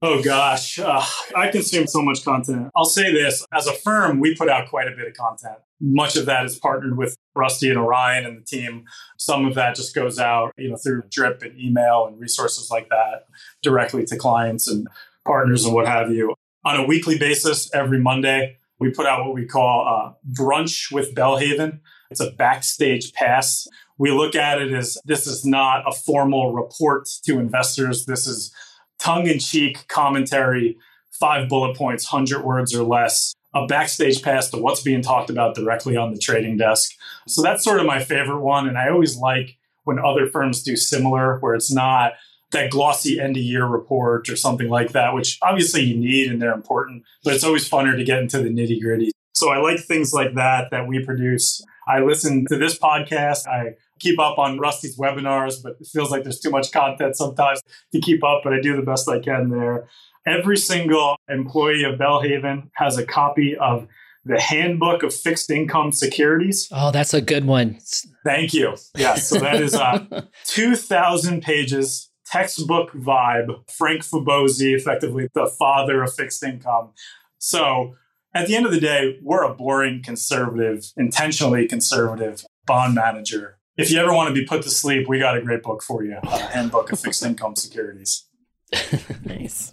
Oh 0.05 0.21
gosh, 0.21 0.81
uh, 0.81 1.05
I 1.37 1.49
consume 1.53 1.87
so 1.87 2.03
much 2.03 2.25
content. 2.25 2.71
I'll 2.75 2.85
say 2.85 3.13
this 3.13 3.47
as 3.55 3.69
a 3.69 3.73
firm, 3.73 4.19
we 4.19 4.35
put 4.35 4.49
out 4.49 4.69
quite 4.69 4.89
a 4.89 4.97
bit 4.97 5.07
of 5.07 5.15
content. 5.15 5.59
Much 5.85 6.17
of 6.17 6.27
that 6.27 6.45
is 6.45 6.57
partnered 6.57 6.97
with 6.97 7.17
Rusty 7.35 7.69
and 7.69 7.77
Orion 7.77 8.25
and 8.25 8.39
the 8.39 8.45
team. 8.45 8.85
Some 9.19 9.45
of 9.45 9.55
that 9.57 9.75
just 9.75 9.95
goes 9.95 10.19
out, 10.19 10.53
you 10.57 10.71
know, 10.71 10.77
through 10.77 11.03
drip 11.11 11.43
and 11.43 11.59
email 11.59 12.07
and 12.07 12.21
resources 12.21 12.71
like 12.71 12.89
that 12.91 13.27
directly 13.63 14.05
to 14.05 14.17
clients 14.17 14.69
and 14.69 14.87
partners 15.25 15.65
and 15.65 15.75
what 15.75 15.87
have 15.87 16.13
you. 16.13 16.35
On 16.65 16.79
a 16.79 16.87
weekly 16.87 17.19
basis, 17.19 17.69
every 17.75 17.99
Monday, 17.99 18.59
we 18.79 18.91
put 18.91 19.07
out 19.07 19.25
what 19.25 19.35
we 19.35 19.45
call 19.45 19.87
uh, 19.89 20.13
brunch 20.33 20.93
with 20.93 21.15
Belle 21.15 21.37
Haven. 21.37 21.81
It's 22.11 22.21
a 22.21 22.31
backstage 22.31 23.13
pass. 23.13 23.67
We 23.99 24.11
look 24.11 24.35
at 24.35 24.61
it 24.61 24.73
as 24.73 24.99
this 25.05 25.27
is 25.27 25.45
not 25.45 25.83
a 25.87 25.93
formal 25.93 26.53
report 26.53 27.09
to 27.25 27.39
investors. 27.39 28.07
This 28.07 28.27
is 28.27 28.55
tongue 28.99 29.27
in 29.27 29.39
cheek 29.39 29.89
commentary, 29.89 30.77
five 31.11 31.49
bullet 31.49 31.77
points, 31.77 32.13
100 32.13 32.45
words 32.45 32.75
or 32.75 32.85
less, 32.85 33.35
a 33.55 33.67
backstage 33.67 34.23
pass 34.23 34.51
to 34.51 34.59
what's 34.59 34.83
being 34.83 35.03
talked 35.03 35.31
about 35.31 35.55
directly 35.55 35.97
on 35.97 36.13
the 36.13 36.19
trading 36.19 36.57
desk. 36.57 36.93
So 37.27 37.43
that's 37.43 37.65
sort 37.65 37.81
of 37.81 37.87
my 37.87 38.03
favorite 38.03 38.41
one. 38.41 38.67
And 38.67 38.79
I 38.79 38.89
always 38.89 39.17
like 39.17 39.59
when 39.85 39.99
other 39.99 40.27
firms 40.29 40.63
do 40.63 40.77
similar, 40.77 41.39
where 41.41 41.55
it's 41.55 41.73
not 41.73 42.13
that 42.53 42.71
glossy 42.71 43.19
end 43.21 43.37
of 43.37 43.43
year 43.43 43.67
report 43.67 44.29
or 44.29 44.37
something 44.37 44.69
like 44.69 44.93
that, 44.93 45.15
which 45.15 45.39
obviously 45.43 45.83
you 45.83 45.97
need 45.97 46.31
and 46.31 46.41
they're 46.41 46.53
important, 46.53 47.03
but 47.25 47.35
it's 47.35 47.45
always 47.45 47.69
funner 47.69 47.97
to 47.97 48.05
get 48.05 48.19
into 48.19 48.39
the 48.39 48.49
nitty 48.49 48.81
gritty. 48.81 49.11
So 49.35 49.51
I 49.51 49.59
like 49.59 49.81
things 49.81 50.13
like 50.13 50.35
that 50.35 50.71
that 50.71 50.87
we 50.87 51.05
produce. 51.05 51.65
I 51.89 52.01
listen 52.01 52.47
to 52.47 52.57
this 52.57 52.79
podcast. 52.79 53.47
I 53.49 53.75
keep 53.99 54.21
up 54.21 54.39
on 54.39 54.59
Rusty's 54.59 54.99
webinars, 54.99 55.63
but 55.63 55.77
it 55.81 55.87
feels 55.87 56.11
like 56.11 56.23
there's 56.23 56.41
too 56.41 56.51
much 56.51 56.71
content 56.71 57.17
sometimes 57.17 57.63
to 57.93 58.01
keep 58.01 58.23
up, 58.23 58.43
but 58.45 58.53
I 58.53 58.61
do 58.61 58.77
the 58.77 58.83
best 58.83 59.09
I 59.09 59.19
can 59.19 59.49
there. 59.49 59.89
Every 60.27 60.57
single 60.57 61.17
employee 61.29 61.85
of 61.85 61.99
Belle 61.99 62.21
Haven 62.21 62.71
has 62.75 62.97
a 62.97 63.05
copy 63.05 63.57
of 63.57 63.89
the 64.25 64.41
Handbook 64.41 65.03
of 65.03 65.13
Fixed 65.13 65.51
Income 65.51 65.93
Securities. 65.93 66.69
Oh, 66.71 66.91
that's 66.93 67.13
a 67.13 67.21
good 67.21 67.45
one. 67.45 67.79
Thank 68.25 68.55
you. 68.55 68.77
Yes. 68.97 69.29
So 69.29 69.39
that 69.41 69.61
is 69.61 69.75
uh, 69.75 70.23
2,000 70.45 71.43
pages, 71.43 72.11
textbook 72.25 72.93
vibe. 72.93 73.69
Frank 73.71 74.03
Fabozzi, 74.03 74.75
effectively 74.77 75.29
the 75.35 75.47
father 75.59 76.03
of 76.03 76.15
fixed 76.15 76.43
income. 76.45 76.93
So 77.39 77.95
at 78.35 78.47
the 78.47 78.55
end 78.55 78.65
of 78.65 78.73
the 78.73 78.81
day, 78.81 79.19
we're 79.23 79.43
a 79.43 79.55
boring 79.55 80.03
conservative, 80.03 80.93
intentionally 80.97 81.67
conservative 81.67 82.45
bond 82.67 82.95
manager. 82.95 83.59
If 83.77 83.91
you 83.91 83.99
ever 83.99 84.13
want 84.13 84.29
to 84.29 84.35
be 84.35 84.47
put 84.47 84.63
to 84.63 84.71
sleep, 84.71 85.09
we 85.09 85.19
got 85.19 85.37
a 85.37 85.43
great 85.43 85.63
book 85.63 85.83
for 85.83 86.05
you, 86.05 86.19
uh, 86.23 86.39
Handbook 86.49 86.93
of 86.93 87.01
Fixed 87.01 87.25
Income 87.25 87.57
Securities. 87.57 88.27
nice. 89.25 89.73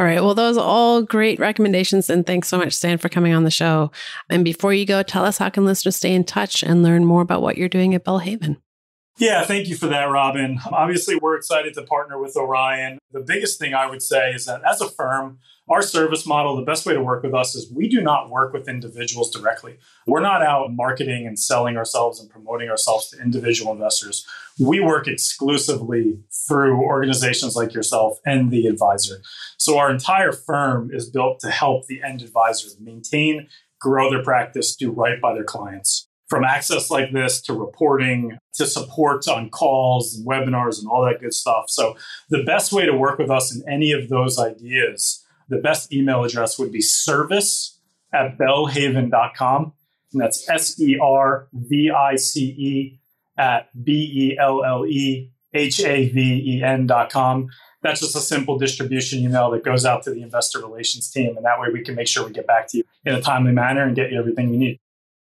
All 0.00 0.06
right. 0.06 0.22
Well, 0.22 0.34
those 0.34 0.56
are 0.56 0.64
all 0.64 1.02
great 1.02 1.38
recommendations. 1.38 2.08
And 2.08 2.26
thanks 2.26 2.48
so 2.48 2.56
much, 2.56 2.72
Stan, 2.72 2.96
for 2.96 3.10
coming 3.10 3.34
on 3.34 3.44
the 3.44 3.50
show. 3.50 3.92
And 4.30 4.42
before 4.42 4.72
you 4.72 4.86
go, 4.86 5.02
tell 5.02 5.26
us 5.26 5.36
how 5.36 5.50
can 5.50 5.66
listeners 5.66 5.96
stay 5.96 6.14
in 6.14 6.24
touch 6.24 6.62
and 6.62 6.82
learn 6.82 7.04
more 7.04 7.20
about 7.20 7.42
what 7.42 7.58
you're 7.58 7.68
doing 7.68 7.94
at 7.94 8.02
Belle 8.02 8.20
Haven? 8.20 8.56
Yeah, 9.18 9.44
thank 9.44 9.68
you 9.68 9.76
for 9.76 9.88
that, 9.88 10.04
Robin. 10.04 10.58
Obviously, 10.72 11.16
we're 11.16 11.36
excited 11.36 11.74
to 11.74 11.82
partner 11.82 12.18
with 12.18 12.34
Orion. 12.34 12.98
The 13.12 13.20
biggest 13.20 13.58
thing 13.58 13.74
I 13.74 13.90
would 13.90 14.00
say 14.00 14.30
is 14.30 14.46
that 14.46 14.62
as 14.64 14.80
a 14.80 14.88
firm, 14.88 15.38
our 15.70 15.82
service 15.82 16.26
model, 16.26 16.56
the 16.56 16.62
best 16.62 16.84
way 16.84 16.94
to 16.94 17.00
work 17.00 17.22
with 17.22 17.32
us 17.32 17.54
is 17.54 17.72
we 17.72 17.88
do 17.88 18.00
not 18.02 18.28
work 18.28 18.52
with 18.52 18.68
individuals 18.68 19.30
directly. 19.30 19.78
We're 20.04 20.20
not 20.20 20.42
out 20.42 20.72
marketing 20.72 21.28
and 21.28 21.38
selling 21.38 21.76
ourselves 21.76 22.20
and 22.20 22.28
promoting 22.28 22.68
ourselves 22.68 23.08
to 23.10 23.22
individual 23.22 23.72
investors. 23.72 24.26
We 24.58 24.80
work 24.80 25.06
exclusively 25.06 26.18
through 26.48 26.82
organizations 26.82 27.54
like 27.54 27.72
yourself 27.72 28.18
and 28.26 28.50
the 28.50 28.66
advisor. 28.66 29.22
So 29.58 29.78
our 29.78 29.92
entire 29.92 30.32
firm 30.32 30.90
is 30.92 31.08
built 31.08 31.38
to 31.40 31.50
help 31.50 31.86
the 31.86 32.02
end 32.02 32.22
advisor 32.22 32.68
maintain, 32.80 33.46
grow 33.80 34.10
their 34.10 34.24
practice, 34.24 34.74
do 34.74 34.90
right 34.90 35.20
by 35.20 35.34
their 35.34 35.44
clients 35.44 36.08
from 36.28 36.44
access 36.44 36.90
like 36.90 37.12
this 37.12 37.40
to 37.42 37.52
reporting 37.52 38.38
to 38.54 38.64
support 38.64 39.26
on 39.26 39.50
calls 39.50 40.14
and 40.14 40.26
webinars 40.26 40.78
and 40.78 40.88
all 40.88 41.04
that 41.04 41.20
good 41.20 41.34
stuff. 41.34 41.64
So, 41.68 41.96
the 42.28 42.44
best 42.44 42.72
way 42.72 42.86
to 42.86 42.96
work 42.96 43.18
with 43.18 43.30
us 43.30 43.54
in 43.54 43.68
any 43.68 43.90
of 43.90 44.08
those 44.08 44.38
ideas, 44.38 45.26
the 45.50 45.58
best 45.58 45.92
email 45.92 46.24
address 46.24 46.58
would 46.58 46.72
be 46.72 46.80
service 46.80 47.78
at 48.14 48.38
bellehaven.com. 48.38 49.72
And 50.12 50.22
that's 50.22 50.48
S 50.48 50.80
E 50.80 50.98
R 51.00 51.48
V 51.52 51.90
I 51.90 52.16
C 52.16 52.40
E 52.40 53.00
at 53.36 53.68
B 53.84 54.32
E 54.32 54.38
L 54.38 54.64
L 54.64 54.86
E 54.86 55.30
H 55.52 55.80
A 55.80 56.08
V 56.08 56.20
E 56.20 56.62
N.com. 56.64 57.48
That's 57.82 58.00
just 58.00 58.16
a 58.16 58.20
simple 58.20 58.58
distribution 58.58 59.20
email 59.20 59.50
that 59.50 59.64
goes 59.64 59.84
out 59.86 60.02
to 60.04 60.10
the 60.10 60.22
investor 60.22 60.58
relations 60.60 61.10
team. 61.10 61.36
And 61.36 61.44
that 61.46 61.60
way 61.60 61.68
we 61.72 61.82
can 61.82 61.94
make 61.94 62.08
sure 62.08 62.26
we 62.26 62.32
get 62.32 62.46
back 62.46 62.68
to 62.68 62.78
you 62.78 62.84
in 63.04 63.14
a 63.14 63.22
timely 63.22 63.52
manner 63.52 63.84
and 63.84 63.96
get 63.96 64.12
you 64.12 64.18
everything 64.18 64.52
you 64.52 64.58
need. 64.58 64.80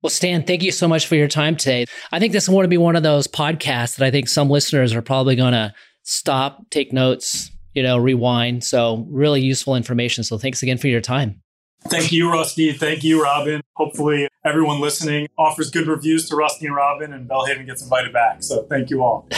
Well, 0.02 0.10
Stan, 0.10 0.44
thank 0.44 0.62
you 0.62 0.72
so 0.72 0.88
much 0.88 1.06
for 1.06 1.16
your 1.16 1.28
time 1.28 1.56
today. 1.56 1.84
I 2.10 2.18
think 2.18 2.32
this 2.32 2.44
is 2.44 2.48
going 2.48 2.64
to 2.64 2.68
be 2.68 2.78
one 2.78 2.96
of 2.96 3.02
those 3.02 3.26
podcasts 3.26 3.96
that 3.96 4.06
I 4.06 4.10
think 4.10 4.28
some 4.28 4.48
listeners 4.48 4.94
are 4.94 5.02
probably 5.02 5.36
going 5.36 5.52
to 5.52 5.74
stop, 6.02 6.70
take 6.70 6.92
notes, 6.92 7.50
you 7.74 7.82
know, 7.82 7.98
rewind. 7.98 8.64
So, 8.64 9.06
really 9.08 9.40
useful 9.40 9.76
information. 9.76 10.24
So, 10.24 10.38
thanks 10.38 10.62
again 10.62 10.78
for 10.78 10.88
your 10.88 11.00
time. 11.00 11.40
Thank 11.88 12.12
you, 12.12 12.30
Rusty. 12.30 12.72
Thank 12.72 13.02
you, 13.04 13.22
Robin. 13.22 13.62
Hopefully, 13.76 14.28
everyone 14.44 14.80
listening 14.80 15.28
offers 15.38 15.70
good 15.70 15.86
reviews 15.86 16.28
to 16.28 16.36
Rusty 16.36 16.66
and 16.66 16.76
Robin, 16.76 17.12
and 17.12 17.26
Belle 17.26 17.46
Haven 17.46 17.66
gets 17.66 17.82
invited 17.82 18.12
back. 18.12 18.42
So, 18.42 18.64
thank 18.64 18.90
you 18.90 19.02
all. 19.02 19.28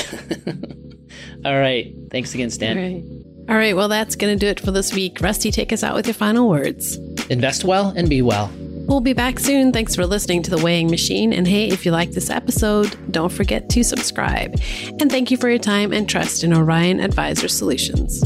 all 1.45 1.59
right. 1.59 1.95
Thanks 2.11 2.35
again, 2.35 2.51
Stan. 2.51 2.77
All 2.79 2.83
right. 2.83 3.23
All 3.49 3.57
right. 3.57 3.77
Well, 3.77 3.89
that's 3.89 4.17
going 4.17 4.39
to 4.39 4.45
do 4.45 4.49
it 4.49 4.61
for 4.61 4.71
this 4.71 4.95
week. 4.95 5.21
Rusty, 5.21 5.51
take 5.51 5.73
us 5.73 5.83
out 5.83 5.95
with 5.95 6.07
your 6.07 6.15
final 6.15 6.49
words. 6.49 6.97
Invest 7.29 7.65
well 7.65 7.93
and 7.97 8.09
be 8.09 8.23
well. 8.23 8.51
We'll 8.87 9.01
be 9.01 9.13
back 9.13 9.39
soon. 9.39 9.73
Thanks 9.73 9.95
for 9.95 10.07
listening 10.07 10.43
to 10.43 10.51
The 10.51 10.63
Weighing 10.63 10.91
Machine. 10.91 11.33
And 11.33 11.47
hey, 11.47 11.69
if 11.69 11.87
you 11.87 11.93
like 11.93 12.11
this 12.11 12.29
episode, 12.29 12.97
don't 13.11 13.33
forget 13.33 13.69
to 13.71 13.83
subscribe. 13.83 14.61
And 15.01 15.11
thank 15.11 15.31
you 15.31 15.37
for 15.37 15.49
your 15.49 15.59
time 15.59 15.93
and 15.93 16.09
trust 16.09 16.45
in 16.45 16.53
Orion 16.53 17.01
Advisor 17.01 17.49
Solutions. 17.49 18.21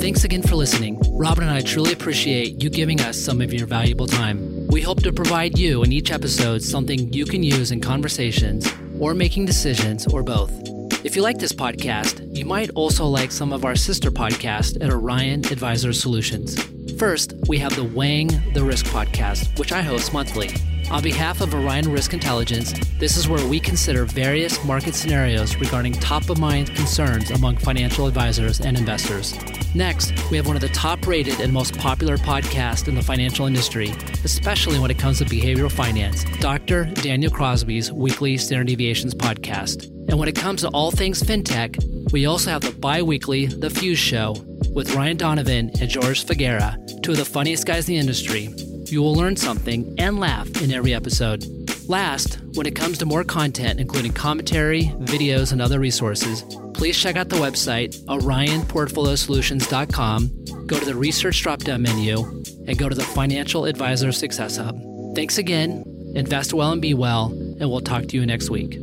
Thanks 0.00 0.24
again 0.24 0.42
for 0.42 0.54
listening. 0.54 1.00
Robin 1.12 1.44
and 1.44 1.52
I 1.52 1.60
truly 1.60 1.92
appreciate 1.92 2.62
you 2.62 2.70
giving 2.70 3.00
us 3.00 3.18
some 3.18 3.40
of 3.40 3.52
your 3.52 3.66
valuable 3.66 4.06
time. 4.06 4.66
We 4.68 4.80
hope 4.80 5.02
to 5.02 5.12
provide 5.12 5.58
you 5.58 5.82
in 5.82 5.92
each 5.92 6.10
episode 6.10 6.62
something 6.62 7.12
you 7.12 7.24
can 7.24 7.42
use 7.42 7.72
in 7.72 7.80
conversations 7.80 8.70
or 8.98 9.14
making 9.14 9.46
decisions 9.46 10.06
or 10.06 10.22
both. 10.22 10.73
If 11.04 11.14
you 11.16 11.20
like 11.20 11.36
this 11.36 11.52
podcast, 11.52 12.34
you 12.34 12.46
might 12.46 12.70
also 12.70 13.04
like 13.04 13.30
some 13.30 13.52
of 13.52 13.66
our 13.66 13.76
sister 13.76 14.10
podcasts 14.10 14.82
at 14.82 14.90
Orion 14.90 15.44
Advisor 15.52 15.92
Solutions. 15.92 16.58
First, 16.98 17.34
we 17.46 17.58
have 17.58 17.76
the 17.76 17.84
Weighing 17.84 18.28
the 18.54 18.64
Risk 18.64 18.86
podcast, 18.86 19.58
which 19.58 19.70
I 19.70 19.82
host 19.82 20.14
monthly. 20.14 20.48
On 20.90 21.02
behalf 21.02 21.42
of 21.42 21.54
Orion 21.54 21.92
Risk 21.92 22.14
Intelligence, 22.14 22.72
this 22.98 23.18
is 23.18 23.28
where 23.28 23.46
we 23.46 23.60
consider 23.60 24.06
various 24.06 24.64
market 24.64 24.94
scenarios 24.94 25.56
regarding 25.56 25.92
top 25.92 26.30
of 26.30 26.38
mind 26.38 26.74
concerns 26.74 27.30
among 27.30 27.58
financial 27.58 28.06
advisors 28.06 28.62
and 28.62 28.78
investors. 28.78 29.38
Next, 29.74 30.14
we 30.30 30.38
have 30.38 30.46
one 30.46 30.56
of 30.56 30.62
the 30.62 30.68
top 30.70 31.06
rated 31.06 31.38
and 31.38 31.52
most 31.52 31.76
popular 31.76 32.16
podcasts 32.16 32.88
in 32.88 32.94
the 32.94 33.02
financial 33.02 33.44
industry, 33.44 33.92
especially 34.24 34.78
when 34.78 34.90
it 34.90 34.98
comes 34.98 35.18
to 35.18 35.26
behavioral 35.26 35.70
finance, 35.70 36.24
Dr. 36.40 36.84
Daniel 36.84 37.30
Crosby's 37.30 37.92
weekly 37.92 38.38
Standard 38.38 38.68
Deviations 38.68 39.14
podcast. 39.14 39.90
And 40.14 40.20
when 40.20 40.28
it 40.28 40.36
comes 40.36 40.60
to 40.60 40.68
all 40.68 40.92
things 40.92 41.20
fintech, 41.20 42.12
we 42.12 42.26
also 42.26 42.52
have 42.52 42.62
the 42.62 42.70
bi 42.70 43.02
weekly 43.02 43.46
The 43.46 43.68
Fuse 43.68 43.98
Show 43.98 44.36
with 44.72 44.94
Ryan 44.94 45.16
Donovan 45.16 45.72
and 45.80 45.90
George 45.90 46.24
Figuera, 46.24 46.78
two 47.02 47.10
of 47.10 47.16
the 47.16 47.24
funniest 47.24 47.66
guys 47.66 47.88
in 47.88 47.94
the 47.94 48.00
industry. 48.00 48.48
You 48.84 49.02
will 49.02 49.16
learn 49.16 49.34
something 49.34 49.92
and 49.98 50.20
laugh 50.20 50.62
in 50.62 50.70
every 50.70 50.94
episode. 50.94 51.44
Last, 51.88 52.38
when 52.54 52.64
it 52.64 52.76
comes 52.76 52.98
to 52.98 53.06
more 53.06 53.24
content, 53.24 53.80
including 53.80 54.12
commentary, 54.12 54.84
videos, 55.00 55.50
and 55.50 55.60
other 55.60 55.80
resources, 55.80 56.44
please 56.74 56.96
check 56.96 57.16
out 57.16 57.28
the 57.28 57.34
website 57.34 57.98
orionportfoliosolutions.com, 58.04 60.66
go 60.68 60.78
to 60.78 60.84
the 60.84 60.94
research 60.94 61.42
drop 61.42 61.58
down 61.58 61.82
menu, 61.82 62.22
and 62.68 62.78
go 62.78 62.88
to 62.88 62.94
the 62.94 63.02
Financial 63.02 63.64
Advisor 63.64 64.12
Success 64.12 64.58
Hub. 64.58 64.80
Thanks 65.16 65.38
again, 65.38 65.82
invest 66.14 66.54
well 66.54 66.70
and 66.70 66.80
be 66.80 66.94
well, 66.94 67.32
and 67.32 67.68
we'll 67.68 67.80
talk 67.80 68.06
to 68.06 68.16
you 68.16 68.24
next 68.24 68.48
week. 68.48 68.78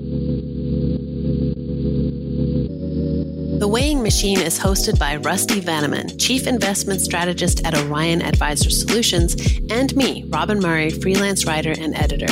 Weighing 3.72 4.04
Machine 4.04 4.42
is 4.42 4.60
hosted 4.60 5.00
by 5.00 5.16
Rusty 5.16 5.62
Vanneman, 5.62 6.20
Chief 6.20 6.46
Investment 6.46 7.00
Strategist 7.00 7.66
at 7.66 7.74
Orion 7.74 8.22
Advisor 8.22 8.70
Solutions, 8.70 9.34
and 9.70 9.96
me, 9.96 10.26
Robin 10.28 10.60
Murray, 10.60 10.90
freelance 10.90 11.46
writer 11.46 11.72
and 11.80 11.96
editor. 11.96 12.28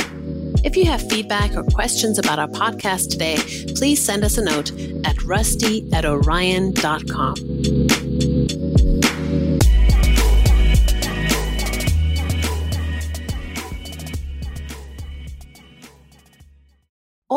If 0.62 0.76
you 0.76 0.84
have 0.84 1.08
feedback 1.08 1.56
or 1.56 1.62
questions 1.62 2.18
about 2.18 2.38
our 2.38 2.48
podcast 2.48 3.08
today, 3.08 3.38
please 3.74 4.04
send 4.04 4.22
us 4.22 4.36
a 4.36 4.44
note 4.44 4.70
at 5.06 5.22
rusty 5.22 5.90
at 5.94 6.04
orion.com. 6.04 7.36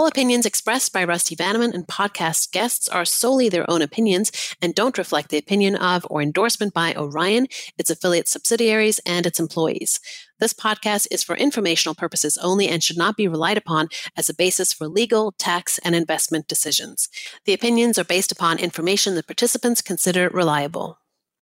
All 0.04 0.10
opinions 0.10 0.46
expressed 0.46 0.92
by 0.92 1.06
Rusty 1.06 1.34
Vanneman 1.34 1.74
and 1.74 1.88
podcast 1.88 2.52
guests 2.52 2.90
are 2.90 3.06
solely 3.06 3.48
their 3.48 3.64
own 3.72 3.82
opinions 3.82 4.34
and 4.62 4.76
don't 4.76 4.98
reflect 4.98 5.30
the 5.30 5.38
opinion 5.38 5.78
of 5.78 6.06
or 6.10 6.22
endorsement 6.22 6.74
by 6.74 6.94
Orion, 6.94 7.48
its 7.78 7.90
affiliate 7.90 8.28
subsidiaries, 8.28 9.00
and 9.06 9.26
its 9.26 9.40
employees. 9.40 10.02
This 10.40 10.52
podcast 10.52 11.08
is 11.10 11.24
for 11.24 11.38
informational 11.38 11.96
purposes 11.96 12.38
only 12.40 12.68
and 12.68 12.84
should 12.84 12.98
not 12.98 13.16
be 13.16 13.30
relied 13.30 13.58
upon 13.58 13.88
as 14.18 14.28
a 14.28 14.36
basis 14.36 14.74
for 14.74 14.90
legal, 14.90 15.32
tax, 15.40 15.80
and 15.86 15.96
investment 15.96 16.50
decisions. 16.50 17.08
The 17.46 17.54
opinions 17.54 17.98
are 17.98 18.04
based 18.04 18.34
upon 18.34 18.60
information 18.60 19.16
the 19.16 19.24
participants 19.24 19.82
consider 19.82 20.28
reliable. 20.28 21.00